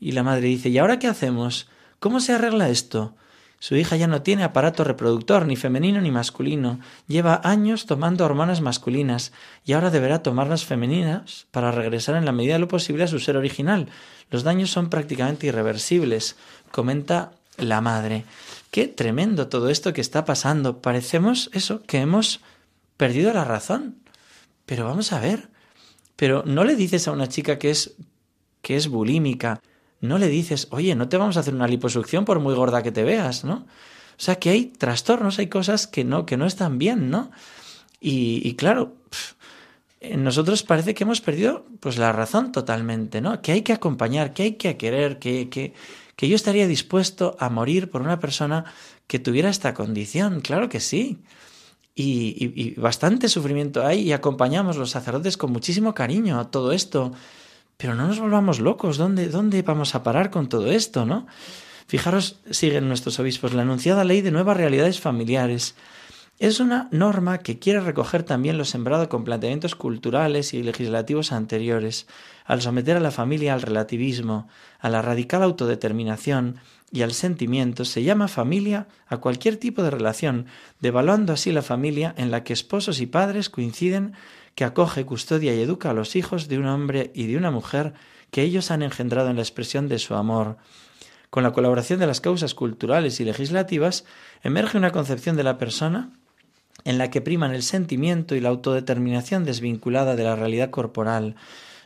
Y 0.00 0.12
la 0.12 0.22
madre 0.22 0.48
dice, 0.48 0.68
¿y 0.68 0.78
ahora 0.78 0.98
qué 0.98 1.06
hacemos? 1.06 1.68
¿Cómo 1.98 2.20
se 2.20 2.32
arregla 2.32 2.68
esto? 2.68 3.14
Su 3.58 3.74
hija 3.74 3.96
ya 3.96 4.06
no 4.06 4.22
tiene 4.22 4.44
aparato 4.44 4.84
reproductor, 4.84 5.46
ni 5.46 5.56
femenino 5.56 6.00
ni 6.00 6.10
masculino. 6.10 6.78
Lleva 7.06 7.40
años 7.42 7.86
tomando 7.86 8.24
hormonas 8.24 8.60
masculinas 8.60 9.32
y 9.64 9.72
ahora 9.72 9.90
deberá 9.90 10.22
tomar 10.22 10.46
las 10.46 10.64
femeninas 10.64 11.46
para 11.50 11.72
regresar 11.72 12.16
en 12.16 12.26
la 12.26 12.32
medida 12.32 12.54
de 12.54 12.60
lo 12.60 12.68
posible 12.68 13.04
a 13.04 13.08
su 13.08 13.18
ser 13.18 13.36
original. 13.36 13.88
Los 14.30 14.42
daños 14.42 14.70
son 14.70 14.90
prácticamente 14.90 15.46
irreversibles, 15.46 16.36
comenta 16.70 17.32
la 17.56 17.80
madre. 17.80 18.24
Qué 18.70 18.88
tremendo 18.88 19.48
todo 19.48 19.70
esto 19.70 19.94
que 19.94 20.02
está 20.02 20.24
pasando. 20.26 20.82
Parecemos 20.82 21.48
eso, 21.54 21.82
que 21.82 22.00
hemos 22.00 22.40
perdido 22.98 23.32
la 23.32 23.44
razón. 23.44 23.96
Pero 24.66 24.84
vamos 24.84 25.12
a 25.12 25.20
ver. 25.20 25.48
Pero 26.16 26.42
no 26.46 26.64
le 26.64 26.76
dices 26.76 27.08
a 27.08 27.12
una 27.12 27.28
chica 27.28 27.58
que 27.58 27.70
es 27.70 27.96
que 28.66 28.74
es 28.74 28.88
bulímica, 28.88 29.60
no 30.00 30.18
le 30.18 30.26
dices, 30.26 30.66
oye, 30.70 30.96
no 30.96 31.08
te 31.08 31.16
vamos 31.16 31.36
a 31.36 31.40
hacer 31.40 31.54
una 31.54 31.68
liposucción 31.68 32.24
por 32.24 32.40
muy 32.40 32.52
gorda 32.52 32.82
que 32.82 32.90
te 32.90 33.04
veas, 33.04 33.44
¿no? 33.44 33.54
O 33.54 34.18
sea 34.18 34.40
que 34.40 34.50
hay 34.50 34.66
trastornos, 34.66 35.38
hay 35.38 35.46
cosas 35.46 35.86
que 35.86 36.02
no, 36.02 36.26
que 36.26 36.36
no 36.36 36.46
están 36.46 36.78
bien, 36.78 37.08
¿no? 37.08 37.30
Y, 38.00 38.54
claro, 38.54 38.96
en 40.00 40.24
nosotros 40.24 40.64
parece 40.64 40.94
que 40.94 41.04
hemos 41.04 41.20
perdido 41.20 41.64
pues 41.78 41.96
la 41.96 42.12
razón 42.12 42.50
totalmente, 42.50 43.20
¿no? 43.20 43.40
Que 43.40 43.52
hay 43.52 43.62
que 43.62 43.72
acompañar, 43.72 44.32
que 44.32 44.42
hay 44.42 44.52
que 44.54 44.76
querer, 44.76 45.20
que, 45.20 45.48
que, 45.48 45.72
que 46.16 46.28
yo 46.28 46.34
estaría 46.34 46.66
dispuesto 46.66 47.36
a 47.38 47.48
morir 47.50 47.90
por 47.90 48.02
una 48.02 48.18
persona 48.18 48.64
que 49.06 49.20
tuviera 49.20 49.48
esta 49.48 49.74
condición, 49.74 50.40
claro 50.40 50.68
que 50.68 50.80
sí. 50.80 51.18
Y, 51.98 52.74
bastante 52.76 53.26
sufrimiento 53.28 53.86
hay 53.86 54.00
y 54.00 54.12
acompañamos 54.12 54.76
los 54.76 54.90
sacerdotes 54.90 55.38
con 55.38 55.50
muchísimo 55.50 55.94
cariño 55.94 56.38
a 56.38 56.50
todo 56.50 56.72
esto. 56.72 57.12
Pero 57.78 57.94
no 57.94 58.06
nos 58.06 58.20
volvamos 58.20 58.60
locos, 58.60 58.98
¿dónde, 58.98 59.28
dónde 59.28 59.62
vamos 59.62 59.94
a 59.94 60.02
parar 60.02 60.30
con 60.30 60.48
todo 60.48 60.70
esto, 60.70 61.06
no? 61.06 61.26
Fijaros, 61.86 62.40
siguen 62.50 62.88
nuestros 62.88 63.18
obispos, 63.18 63.54
la 63.54 63.62
anunciada 63.62 64.04
ley 64.04 64.20
de 64.20 64.30
nuevas 64.30 64.56
realidades 64.56 65.00
familiares. 65.00 65.74
Es 66.38 66.60
una 66.60 66.88
norma 66.90 67.38
que 67.38 67.58
quiere 67.58 67.80
recoger 67.80 68.22
también 68.22 68.58
lo 68.58 68.66
sembrado 68.66 69.08
con 69.08 69.24
planteamientos 69.24 69.74
culturales 69.74 70.52
y 70.52 70.62
legislativos 70.62 71.32
anteriores, 71.32 72.06
al 72.44 72.60
someter 72.60 72.98
a 72.98 73.00
la 73.00 73.10
familia 73.10 73.54
al 73.54 73.62
relativismo, 73.62 74.48
a 74.78 74.90
la 74.90 75.00
radical 75.00 75.42
autodeterminación 75.42 76.56
y 76.96 77.02
al 77.02 77.12
sentimiento, 77.12 77.84
se 77.84 78.02
llama 78.02 78.26
familia 78.26 78.88
a 79.06 79.18
cualquier 79.18 79.58
tipo 79.58 79.82
de 79.82 79.90
relación, 79.90 80.46
devaluando 80.80 81.34
así 81.34 81.52
la 81.52 81.60
familia 81.60 82.14
en 82.16 82.30
la 82.30 82.42
que 82.42 82.54
esposos 82.54 83.00
y 83.00 83.06
padres 83.06 83.50
coinciden 83.50 84.14
que 84.54 84.64
acoge, 84.64 85.04
custodia 85.04 85.54
y 85.54 85.60
educa 85.60 85.90
a 85.90 85.92
los 85.92 86.16
hijos 86.16 86.48
de 86.48 86.58
un 86.58 86.64
hombre 86.64 87.10
y 87.14 87.26
de 87.26 87.36
una 87.36 87.50
mujer 87.50 87.92
que 88.30 88.40
ellos 88.40 88.70
han 88.70 88.82
engendrado 88.82 89.28
en 89.28 89.36
la 89.36 89.42
expresión 89.42 89.88
de 89.88 89.98
su 89.98 90.14
amor. 90.14 90.56
Con 91.28 91.42
la 91.42 91.52
colaboración 91.52 92.00
de 92.00 92.06
las 92.06 92.22
causas 92.22 92.54
culturales 92.54 93.20
y 93.20 93.26
legislativas, 93.26 94.06
emerge 94.42 94.78
una 94.78 94.90
concepción 94.90 95.36
de 95.36 95.44
la 95.44 95.58
persona 95.58 96.12
en 96.84 96.96
la 96.96 97.10
que 97.10 97.20
priman 97.20 97.54
el 97.54 97.62
sentimiento 97.62 98.34
y 98.34 98.40
la 98.40 98.48
autodeterminación 98.48 99.44
desvinculada 99.44 100.16
de 100.16 100.24
la 100.24 100.34
realidad 100.34 100.70
corporal, 100.70 101.36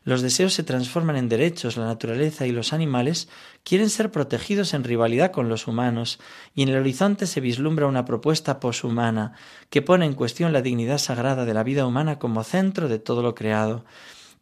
los 0.02 0.22
deseos 0.22 0.54
se 0.54 0.62
transforman 0.62 1.16
en 1.16 1.28
derechos, 1.28 1.76
la 1.76 1.84
naturaleza 1.84 2.46
y 2.46 2.52
los 2.52 2.72
animales 2.72 3.28
quieren 3.64 3.90
ser 3.90 4.10
protegidos 4.10 4.72
en 4.72 4.84
rivalidad 4.84 5.30
con 5.30 5.48
los 5.48 5.66
humanos, 5.66 6.18
y 6.54 6.62
en 6.62 6.70
el 6.70 6.78
horizonte 6.78 7.26
se 7.26 7.40
vislumbra 7.40 7.86
una 7.86 8.06
propuesta 8.06 8.60
poshumana 8.60 9.34
que 9.68 9.82
pone 9.82 10.06
en 10.06 10.14
cuestión 10.14 10.52
la 10.52 10.62
dignidad 10.62 10.98
sagrada 10.98 11.44
de 11.44 11.54
la 11.54 11.64
vida 11.64 11.86
humana 11.86 12.18
como 12.18 12.44
centro 12.44 12.88
de 12.88 12.98
todo 12.98 13.22
lo 13.22 13.34
creado. 13.34 13.84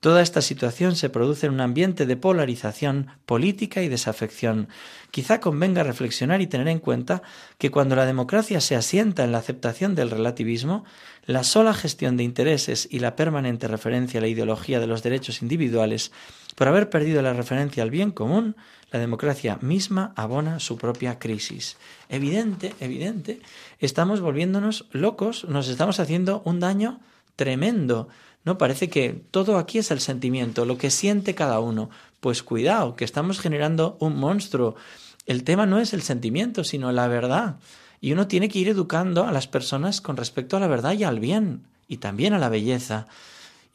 Toda 0.01 0.23
esta 0.23 0.43
situación 0.43 0.95
se 0.95 1.11
produce 1.11 1.47
en 1.47 1.55
un 1.55 1.61
ambiente 1.61 2.07
de 2.07 2.17
polarización 2.17 3.09
política 3.27 3.83
y 3.83 3.89
desafección. 3.89 4.69
Quizá 5.11 5.41
convenga 5.41 5.83
reflexionar 5.83 6.41
y 6.41 6.47
tener 6.47 6.69
en 6.69 6.79
cuenta 6.79 7.23
que 7.59 7.73
cuando 7.73 7.97
la 7.97 8.07
democracia 8.07 8.61
se 8.61 8.77
asienta 8.77 9.25
en 9.25 9.33
la 9.33 9.39
aceptación 9.39 9.97
del 9.97 10.11
relativismo, 10.11 10.85
la 11.27 11.43
sola 11.43 11.75
gestión 11.75 12.17
de 12.17 12.23
intereses 12.23 12.87
y 12.89 13.01
la 13.01 13.17
permanente 13.17 13.67
referencia 13.67 14.19
a 14.19 14.21
la 14.21 14.29
ideología 14.29 14.79
de 14.79 14.87
los 14.87 15.03
derechos 15.03 15.43
individuales, 15.43 16.13
por 16.55 16.69
haber 16.69 16.91
perdido 16.91 17.21
la 17.21 17.33
referencia 17.33 17.83
al 17.83 17.91
bien 17.91 18.13
común, 18.13 18.55
la 18.93 19.01
democracia 19.01 19.59
misma 19.63 20.13
abona 20.15 20.61
su 20.61 20.79
propia 20.79 21.19
crisis. 21.19 21.77
Evidente, 22.09 22.73
evidente, 22.79 23.41
estamos 23.81 24.21
volviéndonos 24.21 24.87
locos, 24.93 25.45
nos 25.45 25.69
estamos 25.69 25.99
haciendo 25.99 26.41
un 26.45 26.61
daño 26.61 27.01
tremendo 27.35 28.09
no 28.49 28.57
parece 28.57 28.89
que 28.89 29.11
todo 29.31 29.59
aquí 29.59 29.77
es 29.77 29.91
el 29.91 30.01
sentimiento, 30.01 30.65
lo 30.65 30.79
que 30.79 30.89
siente 30.89 31.35
cada 31.35 31.61
uno. 31.61 31.91
Pues 32.21 32.43
cuidado, 32.43 32.97
que 32.97 33.05
estamos 33.05 33.41
generando 33.41 33.99
un 34.01 34.17
monstruo. 34.17 34.75
El 35.27 35.45
tema 35.45 35.67
no 35.67 35.79
es 35.79 35.93
el 35.93 36.01
sentimiento, 36.01 36.65
sino 36.65 36.91
la 36.91 37.09
verdad. 37.09 37.57
Y 38.01 38.13
uno 38.13 38.27
tiene 38.27 38.49
que 38.49 38.59
ir 38.59 38.69
educando 38.71 39.27
a 39.27 39.33
las 39.33 39.47
personas 39.47 40.01
con 40.01 40.17
respecto 40.17 40.57
a 40.57 40.61
la 40.61 40.67
verdad 40.67 40.95
y 40.95 41.05
al 41.05 41.21
bien, 41.21 41.67
y 41.89 41.99
también 41.99 42.33
a 42.33 42.39
la 42.39 42.49
belleza. 42.49 43.07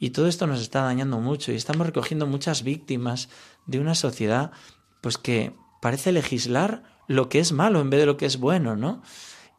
Y 0.00 0.10
todo 0.10 0.26
esto 0.26 0.48
nos 0.48 0.60
está 0.60 0.82
dañando 0.82 1.20
mucho 1.20 1.52
y 1.52 1.54
estamos 1.54 1.86
recogiendo 1.86 2.26
muchas 2.26 2.64
víctimas 2.64 3.28
de 3.66 3.78
una 3.78 3.94
sociedad 3.94 4.50
pues 5.02 5.18
que 5.18 5.54
parece 5.80 6.10
legislar 6.10 6.82
lo 7.06 7.28
que 7.28 7.38
es 7.38 7.52
malo 7.52 7.80
en 7.80 7.90
vez 7.90 8.00
de 8.00 8.06
lo 8.06 8.16
que 8.16 8.26
es 8.26 8.40
bueno, 8.40 8.74
¿no? 8.74 9.02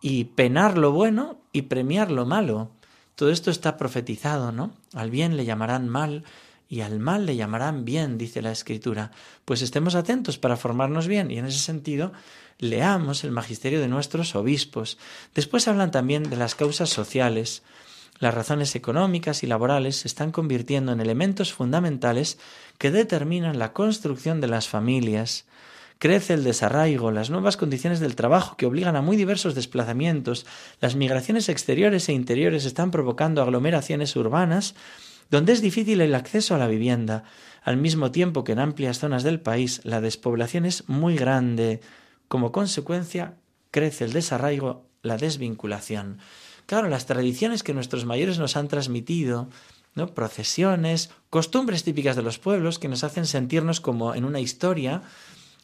Y 0.01 0.25
penar 0.25 0.77
lo 0.77 0.91
bueno 0.91 1.37
y 1.53 1.61
premiar 1.61 2.11
lo 2.11 2.25
malo. 2.25 2.71
Todo 3.15 3.31
esto 3.31 3.49
está 3.49 3.77
profetizado, 3.77 4.51
¿no? 4.51 4.73
Al 4.93 5.09
bien 5.09 5.37
le 5.37 5.45
llamarán 5.45 5.87
mal 5.87 6.23
y 6.67 6.81
al 6.81 6.99
mal 6.99 7.25
le 7.25 7.35
llamarán 7.35 7.85
bien, 7.85 8.17
dice 8.17 8.41
la 8.41 8.51
Escritura. 8.51 9.11
Pues 9.45 9.61
estemos 9.61 9.95
atentos 9.95 10.37
para 10.37 10.57
formarnos 10.57 11.07
bien 11.07 11.31
y 11.31 11.37
en 11.37 11.45
ese 11.45 11.59
sentido 11.59 12.11
leamos 12.57 13.23
el 13.23 13.31
magisterio 13.31 13.79
de 13.79 13.87
nuestros 13.87 14.35
obispos. 14.35 14.97
Después 15.33 15.67
hablan 15.67 15.91
también 15.91 16.29
de 16.29 16.35
las 16.35 16.55
causas 16.55 16.89
sociales. 16.89 17.63
Las 18.19 18.33
razones 18.33 18.75
económicas 18.75 19.43
y 19.43 19.47
laborales 19.47 19.97
se 19.97 20.07
están 20.07 20.31
convirtiendo 20.31 20.91
en 20.91 21.01
elementos 21.01 21.53
fundamentales 21.53 22.37
que 22.77 22.91
determinan 22.91 23.59
la 23.59 23.73
construcción 23.73 24.41
de 24.41 24.47
las 24.47 24.67
familias. 24.67 25.45
Crece 25.97 26.33
el 26.33 26.43
desarraigo, 26.43 27.11
las 27.11 27.29
nuevas 27.29 27.57
condiciones 27.57 27.99
del 27.99 28.15
trabajo 28.15 28.57
que 28.57 28.65
obligan 28.65 28.95
a 28.95 29.01
muy 29.01 29.15
diversos 29.15 29.55
desplazamientos, 29.55 30.45
las 30.81 30.95
migraciones 30.95 31.47
exteriores 31.47 32.09
e 32.09 32.13
interiores 32.13 32.65
están 32.65 32.91
provocando 32.91 33.41
aglomeraciones 33.41 34.15
urbanas 34.15 34.75
donde 35.31 35.53
es 35.53 35.61
difícil 35.61 36.01
el 36.01 36.15
acceso 36.15 36.55
a 36.55 36.57
la 36.57 36.67
vivienda, 36.67 37.23
al 37.63 37.77
mismo 37.77 38.11
tiempo 38.11 38.43
que 38.43 38.51
en 38.51 38.59
amplias 38.59 38.99
zonas 38.99 39.23
del 39.23 39.39
país 39.39 39.81
la 39.83 40.01
despoblación 40.01 40.65
es 40.65 40.87
muy 40.87 41.15
grande. 41.15 41.81
Como 42.27 42.51
consecuencia, 42.51 43.35
crece 43.71 44.05
el 44.05 44.13
desarraigo, 44.13 44.85
la 45.01 45.17
desvinculación. 45.17 46.19
Claro, 46.65 46.89
las 46.89 47.05
tradiciones 47.05 47.63
que 47.63 47.73
nuestros 47.73 48.05
mayores 48.05 48.39
nos 48.39 48.55
han 48.55 48.67
transmitido, 48.67 49.49
¿no? 49.93 50.13
procesiones, 50.13 51.09
costumbres 51.29 51.83
típicas 51.83 52.15
de 52.15 52.21
los 52.21 52.39
pueblos 52.39 52.79
que 52.79 52.87
nos 52.87 53.03
hacen 53.03 53.25
sentirnos 53.25 53.81
como 53.81 54.13
en 54.13 54.25
una 54.25 54.39
historia, 54.39 55.01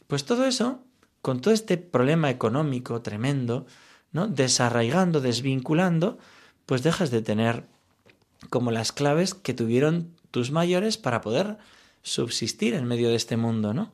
pues 0.06 0.24
todo 0.24 0.44
eso, 0.44 0.80
con 1.20 1.40
todo 1.40 1.54
este 1.54 1.76
problema 1.76 2.30
económico 2.30 3.00
tremendo, 3.02 3.66
¿no? 4.12 4.28
Desarraigando, 4.28 5.20
desvinculando, 5.20 6.18
pues 6.66 6.82
dejas 6.82 7.10
de 7.10 7.22
tener 7.22 7.64
como 8.50 8.70
las 8.70 8.92
claves 8.92 9.34
que 9.34 9.54
tuvieron 9.54 10.10
tus 10.30 10.50
mayores 10.50 10.98
para 10.98 11.20
poder 11.20 11.58
subsistir 12.02 12.74
en 12.74 12.86
medio 12.86 13.08
de 13.08 13.16
este 13.16 13.36
mundo, 13.36 13.72
¿no? 13.74 13.92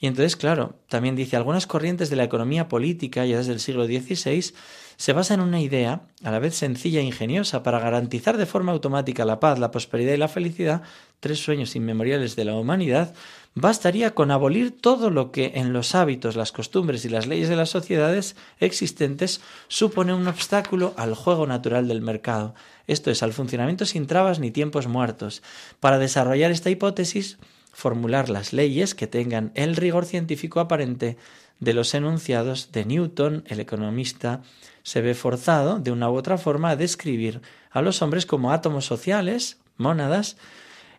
Y 0.00 0.06
entonces, 0.06 0.36
claro, 0.36 0.78
también 0.88 1.16
dice, 1.16 1.36
algunas 1.36 1.66
corrientes 1.66 2.10
de 2.10 2.16
la 2.16 2.24
economía 2.24 2.68
política, 2.68 3.24
ya 3.24 3.38
desde 3.38 3.52
el 3.52 3.60
siglo 3.60 3.86
XVI, 3.86 4.54
se 4.96 5.12
basan 5.12 5.40
en 5.40 5.48
una 5.48 5.60
idea, 5.60 6.02
a 6.22 6.30
la 6.30 6.38
vez 6.38 6.54
sencilla 6.54 7.00
e 7.00 7.04
ingeniosa, 7.04 7.62
para 7.62 7.80
garantizar 7.80 8.36
de 8.36 8.46
forma 8.46 8.72
automática 8.72 9.24
la 9.24 9.40
paz, 9.40 9.58
la 9.58 9.70
prosperidad 9.70 10.14
y 10.14 10.18
la 10.18 10.28
felicidad, 10.28 10.82
tres 11.20 11.42
sueños 11.42 11.74
inmemoriales 11.76 12.36
de 12.36 12.44
la 12.44 12.54
humanidad, 12.54 13.14
bastaría 13.54 14.14
con 14.14 14.30
abolir 14.30 14.80
todo 14.80 15.10
lo 15.10 15.30
que 15.30 15.52
en 15.54 15.72
los 15.72 15.94
hábitos, 15.94 16.36
las 16.36 16.52
costumbres 16.52 17.04
y 17.04 17.08
las 17.08 17.26
leyes 17.26 17.48
de 17.48 17.56
las 17.56 17.70
sociedades 17.70 18.36
existentes 18.60 19.40
supone 19.68 20.12
un 20.12 20.26
obstáculo 20.28 20.92
al 20.96 21.14
juego 21.14 21.46
natural 21.46 21.88
del 21.88 22.00
mercado, 22.00 22.54
esto 22.86 23.10
es, 23.10 23.22
al 23.22 23.32
funcionamiento 23.32 23.86
sin 23.86 24.06
trabas 24.06 24.38
ni 24.38 24.50
tiempos 24.50 24.86
muertos. 24.86 25.42
Para 25.80 25.98
desarrollar 25.98 26.50
esta 26.50 26.70
hipótesis, 26.70 27.38
formular 27.72 28.28
las 28.28 28.52
leyes 28.52 28.94
que 28.94 29.06
tengan 29.06 29.50
el 29.54 29.76
rigor 29.76 30.04
científico 30.04 30.60
aparente 30.60 31.16
de 31.60 31.74
los 31.74 31.94
enunciados 31.94 32.72
de 32.72 32.84
Newton, 32.84 33.44
el 33.46 33.60
economista 33.60 34.42
se 34.84 35.00
ve 35.00 35.14
forzado, 35.14 35.80
de 35.80 35.90
una 35.90 36.10
u 36.10 36.14
otra 36.14 36.38
forma, 36.38 36.70
a 36.70 36.76
describir 36.76 37.40
a 37.70 37.82
los 37.82 38.02
hombres 38.02 38.26
como 38.26 38.52
átomos 38.52 38.84
sociales, 38.84 39.58
mónadas, 39.76 40.36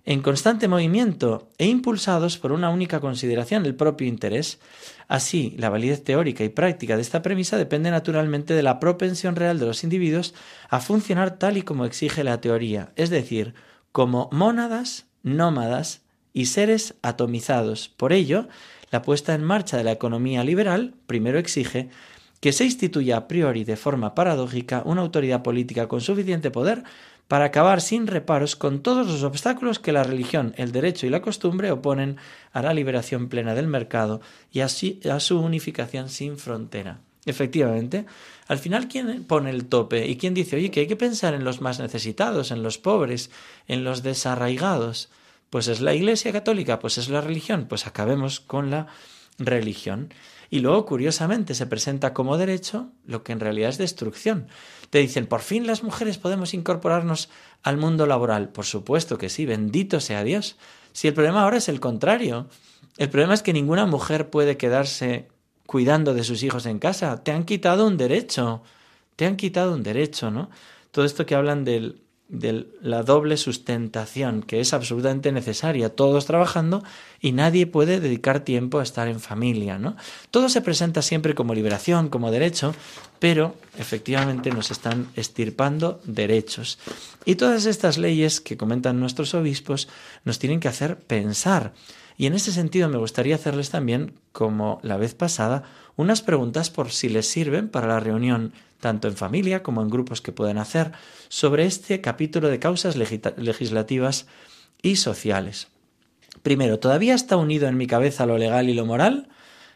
en 0.06 0.22
constante 0.22 0.68
movimiento 0.68 1.50
e 1.58 1.68
impulsados 1.68 2.38
por 2.38 2.52
una 2.52 2.70
única 2.70 3.00
consideración, 3.00 3.66
el 3.66 3.76
propio 3.76 4.08
interés. 4.08 4.60
Así, 5.08 5.56
la 5.58 5.70
validez 5.70 6.04
teórica 6.04 6.44
y 6.44 6.50
práctica 6.50 6.96
de 6.96 7.02
esta 7.02 7.22
premisa 7.22 7.58
depende 7.58 7.90
naturalmente 7.92 8.54
de 8.54 8.64
la 8.64 8.80
propensión 8.80 9.36
real 9.36 9.60
de 9.60 9.66
los 9.66 9.84
individuos 9.84 10.34
a 10.70 10.80
funcionar 10.80 11.38
tal 11.38 11.58
y 11.58 11.62
como 11.62 11.86
exige 11.86 12.24
la 12.24 12.42
teoría, 12.42 12.92
es 12.96 13.10
decir, 13.10 13.54
como 13.92 14.30
mónadas, 14.32 15.06
nómadas 15.24 16.02
y 16.34 16.48
seres 16.48 16.96
atomizados. 17.02 17.90
Por 17.90 18.14
ello, 18.14 18.48
la 18.92 19.02
puesta 19.02 19.34
en 19.34 19.44
marcha 19.44 19.78
de 19.78 19.84
la 19.84 19.92
economía 19.92 20.44
liberal 20.44 20.94
primero 21.08 21.40
exige 21.40 21.90
que 22.46 22.54
se 22.54 22.64
instituya 22.64 23.18
a 23.18 23.28
priori 23.28 23.64
de 23.64 23.76
forma 23.76 24.14
paradójica 24.14 24.84
una 24.86 25.02
autoridad 25.02 25.42
política 25.42 25.88
con 25.88 26.00
suficiente 26.00 26.52
poder 26.52 26.84
para 27.28 27.46
acabar 27.46 27.82
sin 27.82 28.06
reparos 28.06 28.56
con 28.56 28.84
todos 28.84 29.08
los 29.08 29.24
obstáculos 29.24 29.80
que 29.80 29.92
la 29.92 30.04
religión, 30.04 30.54
el 30.56 30.72
derecho 30.72 31.08
y 31.08 31.10
la 31.10 31.24
costumbre 31.24 31.72
oponen 31.72 32.18
a 32.54 32.62
la 32.62 32.76
liberación 32.76 33.30
plena 33.30 33.56
del 33.56 33.66
mercado 33.66 34.22
y 34.52 34.60
así 34.60 35.00
a 35.12 35.20
su 35.20 35.40
unificación 35.40 36.08
sin 36.08 36.38
frontera. 36.38 37.00
Efectivamente, 37.26 38.06
al 38.48 38.60
final, 38.60 38.90
¿quién 38.90 39.24
pone 39.24 39.50
el 39.50 39.66
tope? 39.66 40.06
¿Y 40.06 40.16
quién 40.18 40.36
dice, 40.36 40.58
oye, 40.58 40.70
que 40.70 40.82
hay 40.82 40.88
que 40.88 40.96
pensar 40.96 41.34
en 41.34 41.46
los 41.46 41.62
más 41.62 41.80
necesitados, 41.80 42.52
en 42.52 42.62
los 42.62 42.78
pobres, 42.78 43.32
en 43.68 43.84
los 43.84 44.04
desarraigados? 44.04 45.10
Pues 45.50 45.68
es 45.68 45.82
la 45.82 45.96
Iglesia 45.96 46.32
Católica, 46.32 46.78
pues 46.78 47.00
es 47.00 47.10
la 47.10 47.22
religión, 47.22 47.66
pues 47.68 47.88
acabemos 47.88 48.40
con 48.40 48.70
la 48.70 48.86
religión. 49.40 50.14
Y 50.50 50.60
luego, 50.60 50.86
curiosamente, 50.86 51.56
se 51.56 51.66
presenta 51.66 52.14
como 52.14 52.38
derecho 52.38 52.92
lo 53.06 53.24
que 53.24 53.32
en 53.32 53.40
realidad 53.40 53.70
es 53.70 53.78
destrucción. 53.78 54.48
Te 54.90 55.00
dicen, 55.00 55.28
por 55.28 55.42
fin 55.42 55.68
las 55.68 55.84
mujeres 55.84 56.18
podemos 56.18 56.54
incorporarnos 56.54 57.30
al 57.64 57.78
mundo 57.78 58.06
laboral. 58.06 58.50
Por 58.50 58.66
supuesto 58.66 59.18
que 59.18 59.30
sí, 59.30 59.46
bendito 59.46 60.00
sea 60.00 60.24
Dios. 60.24 60.58
Si 60.94 61.08
el 61.08 61.14
problema 61.14 61.44
ahora 61.44 61.58
es 61.58 61.70
el 61.70 61.80
contrario. 61.80 62.48
El 62.98 63.10
problema 63.10 63.34
es 63.34 63.42
que 63.42 63.54
ninguna 63.54 63.86
mujer 63.86 64.30
puede 64.30 64.58
quedarse 64.58 65.28
cuidando 65.66 66.14
de 66.14 66.24
sus 66.24 66.44
hijos 66.44 66.66
en 66.66 66.80
casa. 66.80 67.24
Te 67.24 67.32
han 67.32 67.44
quitado 67.44 67.88
un 67.88 67.98
derecho. 67.98 68.62
Te 69.16 69.26
han 69.26 69.36
quitado 69.36 69.74
un 69.74 69.84
derecho, 69.84 70.32
¿no? 70.32 70.50
Todo 70.92 71.04
esto 71.04 71.26
que 71.26 71.36
hablan 71.36 71.66
del, 71.66 72.05
de 72.28 72.68
la 72.82 73.04
doble 73.04 73.38
sustentación, 73.38 74.42
que 74.42 74.60
es 74.60 74.74
absolutamente 74.74 75.32
necesaria, 75.32 75.90
todos 75.90 76.26
trabajando 76.26 76.84
y 77.22 77.34
nadie 77.34 77.68
puede 77.68 78.00
dedicar 78.00 78.40
tiempo 78.40 78.80
a 78.80 78.84
estar 78.84 79.08
en 79.08 79.20
familia, 79.20 79.78
¿no? 79.78 79.96
Todo 80.32 80.50
se 80.50 80.62
presenta 80.62 81.04
siempre 81.04 81.36
como 81.36 81.54
liberación, 81.54 82.10
como 82.10 82.32
derecho, 82.32 82.74
pero 83.20 83.56
efectivamente 83.78 84.50
nos 84.50 84.72
están 84.72 85.08
estirpando 85.16 86.02
derechos. 86.04 86.80
Y 87.26 87.36
todas 87.36 87.68
estas 87.68 87.98
leyes 87.98 88.42
que 88.42 88.58
comentan 88.58 89.00
nuestros 89.00 89.36
obispos 89.36 89.88
nos 90.24 90.40
tienen 90.40 90.60
que 90.60 90.68
hacer 90.68 90.98
pensar. 90.98 91.74
Y 92.18 92.28
en 92.28 92.34
ese 92.34 92.52
sentido 92.52 92.88
me 92.90 92.98
gustaría 92.98 93.36
hacerles 93.36 93.70
también, 93.70 94.14
como 94.32 94.80
la 94.84 94.98
vez 94.98 95.16
pasada, 95.16 95.64
unas 95.96 96.22
preguntas 96.22 96.70
por 96.70 96.92
si 96.92 97.10
les 97.10 97.28
sirven 97.28 97.70
para 97.70 97.88
la 97.88 98.00
reunión 98.00 98.54
tanto 98.80 99.08
en 99.08 99.16
familia 99.16 99.64
como 99.64 99.82
en 99.82 99.90
grupos 99.90 100.22
que 100.22 100.32
pueden 100.32 100.58
hacer, 100.58 100.92
sobre 101.28 101.66
este 101.66 102.02
capítulo 102.02 102.50
de 102.50 102.60
causas 102.60 102.96
legislativas 102.96 104.28
y 104.82 104.98
sociales. 104.98 105.70
Primero, 106.44 106.78
¿todavía 106.78 107.16
está 107.16 107.38
unido 107.38 107.68
en 107.68 107.78
mi 107.78 107.88
cabeza 107.88 108.26
lo 108.26 108.38
legal 108.38 108.70
y 108.70 108.74
lo 108.74 108.86
moral? 108.86 109.30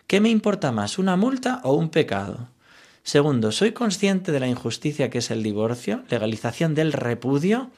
¿Qué 0.06 0.22
me 0.22 0.30
importa 0.30 0.72
más, 0.72 1.00
una 1.00 1.16
multa 1.16 1.62
o 1.64 1.74
un 1.74 1.90
pecado? 1.90 2.50
Segundo, 3.02 3.52
¿soy 3.52 3.72
consciente 3.72 4.32
de 4.32 4.40
la 4.40 4.48
injusticia 4.48 5.10
que 5.10 5.20
es 5.20 5.32
el 5.32 5.42
divorcio, 5.42 6.04
legalización 6.10 6.76
del 6.76 6.94
repudio? 6.94 7.72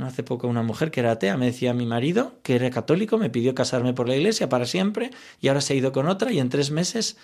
Hace 0.00 0.22
poco 0.22 0.48
una 0.48 0.62
mujer 0.62 0.90
que 0.90 1.00
era 1.00 1.12
atea 1.12 1.36
me 1.36 1.46
decía 1.46 1.74
mi 1.74 1.84
marido, 1.84 2.38
que 2.42 2.54
era 2.54 2.70
católico, 2.70 3.18
me 3.18 3.28
pidió 3.28 3.54
casarme 3.54 3.92
por 3.92 4.08
la 4.08 4.16
iglesia 4.16 4.48
para 4.48 4.64
siempre 4.64 5.10
y 5.40 5.48
ahora 5.48 5.60
se 5.60 5.74
ha 5.74 5.76
ido 5.76 5.92
con 5.92 6.08
otra 6.08 6.32
y 6.32 6.38
en 6.38 6.48
tres 6.48 6.70
meses 6.70 7.18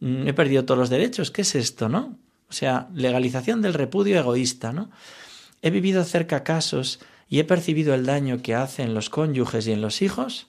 mm, 0.00 0.28
he 0.28 0.32
perdido 0.32 0.64
todos 0.64 0.78
los 0.78 0.90
derechos. 0.90 1.30
¿Qué 1.30 1.42
es 1.42 1.54
esto, 1.54 1.90
no? 1.90 2.16
O 2.48 2.52
sea, 2.52 2.88
legalización 2.94 3.60
del 3.60 3.74
repudio 3.74 4.18
egoísta, 4.18 4.72
¿no? 4.72 4.90
He 5.60 5.70
vivido 5.70 6.02
cerca 6.04 6.44
casos 6.44 7.00
y 7.28 7.40
he 7.40 7.44
percibido 7.44 7.94
el 7.94 8.06
daño 8.06 8.40
que 8.40 8.54
hacen 8.54 8.94
los 8.94 9.10
cónyuges 9.10 9.66
y 9.66 9.72
en 9.72 9.82
los 9.82 10.00
hijos. 10.00 10.48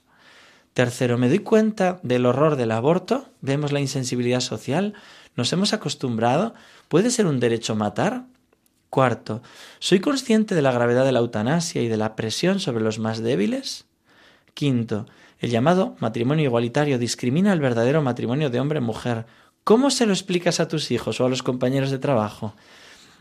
Tercero, 0.74 1.18
me 1.18 1.30
doy 1.30 1.40
cuenta 1.40 2.00
del 2.04 2.26
horror 2.26 2.58
del 2.58 2.72
aborto, 2.72 3.30
vemos 3.42 3.72
la 3.72 3.80
insensibilidad 3.80 4.42
social, 4.42 4.94
nos 5.36 5.52
hemos 5.54 5.74
acostumbrado, 5.74 6.54
¿puede 6.90 7.12
ser 7.12 7.28
un 7.28 7.40
derecho 7.40 7.76
matar? 7.76 8.26
Cuarto, 8.96 9.42
¿soy 9.80 10.00
consciente 10.00 10.56
de 10.56 10.62
la 10.62 10.72
gravedad 10.72 11.04
de 11.04 11.12
la 11.12 11.20
eutanasia 11.20 11.82
y 11.82 11.90
de 11.90 11.98
la 11.98 12.16
presión 12.16 12.62
sobre 12.62 12.82
los 12.82 12.98
más 12.98 13.22
débiles? 13.22 13.84
Quinto, 14.54 15.06
el 15.40 15.50
llamado 15.50 15.98
matrimonio 16.00 16.46
igualitario 16.46 16.98
discrimina 16.98 17.52
el 17.52 17.60
verdadero 17.60 18.02
matrimonio 18.02 18.50
de 18.50 18.62
hombre-mujer 18.62 19.26
¿Cómo 19.66 19.90
se 19.90 20.06
lo 20.06 20.14
explicas 20.14 20.62
a 20.62 20.70
tus 20.70 20.92
hijos 20.92 21.20
o 21.20 21.26
a 21.26 21.30
los 21.30 21.44
compañeros 21.44 21.92
de 21.92 22.00
trabajo? 22.00 22.54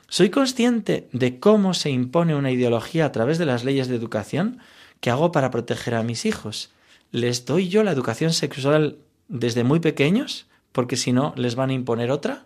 ¿Soy 0.06 0.30
consciente 0.30 1.08
de 1.10 1.40
cómo 1.40 1.74
se 1.74 1.90
impone 1.90 2.36
una 2.36 2.52
ideología 2.52 3.06
a 3.06 3.10
través 3.10 3.38
de 3.38 3.46
las 3.46 3.64
leyes 3.64 3.88
de 3.88 3.96
educación? 3.96 4.60
¿Qué 5.00 5.10
hago 5.10 5.32
para 5.32 5.50
proteger 5.50 5.96
a 5.96 6.04
mis 6.04 6.24
hijos? 6.24 6.70
¿Les 7.10 7.46
doy 7.46 7.68
yo 7.68 7.82
la 7.82 7.90
educación 7.90 8.32
sexual 8.32 8.98
desde 9.26 9.64
muy 9.64 9.80
pequeños? 9.80 10.46
Porque 10.70 10.96
si 10.96 11.12
no, 11.12 11.34
les 11.36 11.56
van 11.56 11.70
a 11.70 11.74
imponer 11.74 12.12
otra. 12.12 12.44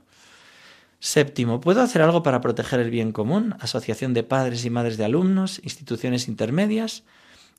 Séptimo, 1.01 1.61
¿puedo 1.61 1.81
hacer 1.81 2.03
algo 2.03 2.25
para 2.25 2.41
proteger 2.41 2.81
el 2.81 2.91
bien 2.91 3.13
común? 3.13 3.55
Asociación 3.61 4.15
de 4.15 4.25
padres 4.25 4.65
y 4.65 4.71
madres 4.71 4.97
de 4.97 5.05
alumnos, 5.05 5.61
instituciones 5.63 6.27
intermedias. 6.27 7.05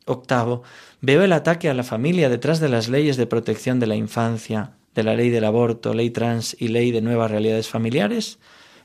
Octavo, 0.05 0.63
veo 1.01 1.23
el 1.23 1.31
ataque 1.31 1.69
a 1.69 1.73
la 1.73 1.83
familia 1.83 2.29
detrás 2.29 2.59
de 2.59 2.67
las 2.67 2.89
leyes 2.89 3.15
de 3.15 3.27
protección 3.27 3.79
de 3.79 3.87
la 3.87 3.95
infancia, 3.95 4.73
de 4.93 5.03
la 5.03 5.15
ley 5.15 5.29
del 5.29 5.45
aborto, 5.45 5.93
ley 5.93 6.09
trans 6.09 6.55
y 6.59 6.67
ley 6.67 6.91
de 6.91 7.01
nuevas 7.01 7.31
realidades 7.31 7.69
familiares. 7.69 8.39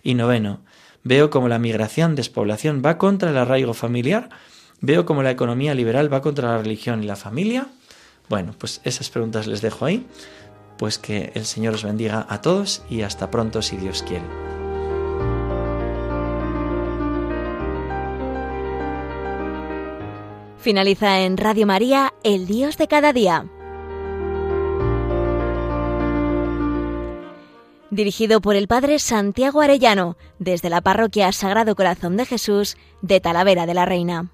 Y 0.05 0.15
noveno, 0.15 0.61
veo 1.03 1.31
como 1.31 1.49
la 1.49 1.59
migración, 1.59 2.15
despoblación 2.15 2.81
va 2.85 2.97
contra 2.97 3.31
el 3.31 3.39
arraigo 3.39 3.75
familiar, 3.75 4.29
veo 4.81 5.05
como 5.05 5.25
la 5.25 5.33
economía 5.33 5.75
liberal 5.75 6.13
va 6.13 6.23
contra 6.23 6.51
la 6.51 6.59
religión 6.59 7.03
y 7.03 7.07
la 7.07 7.17
familia. 7.17 7.67
Bueno, 8.29 8.55
pues 8.57 8.81
esas 8.85 9.11
preguntas 9.11 9.49
les 9.49 9.63
dejo 9.63 9.85
ahí. 9.85 10.07
Pues 10.77 10.99
que 10.99 11.33
el 11.35 11.45
Señor 11.45 11.75
os 11.75 11.85
bendiga 11.85 12.27
a 12.29 12.41
todos 12.41 12.83
y 12.91 13.03
hasta 13.03 13.31
pronto 13.31 13.63
si 13.63 13.77
Dios 13.77 14.03
quiere. 14.03 14.25
Finaliza 20.59 21.21
en 21.21 21.37
Radio 21.37 21.67
María, 21.67 22.15
El 22.23 22.47
Dios 22.47 22.79
de 22.79 22.89
cada 22.89 23.13
día. 23.13 23.45
dirigido 27.95 28.41
por 28.41 28.57
el 28.57 28.67
Padre 28.67 28.99
Santiago 28.99 29.61
Arellano, 29.61 30.17
desde 30.39 30.69
la 30.69 30.81
Parroquia 30.81 31.33
Sagrado 31.33 31.75
Corazón 31.77 32.17
de 32.17 32.27
Jesús 32.27 32.77
de 33.03 33.21
Talavera 33.21 33.67
de 33.67 33.75
la 33.75 33.85
Reina. 33.85 34.34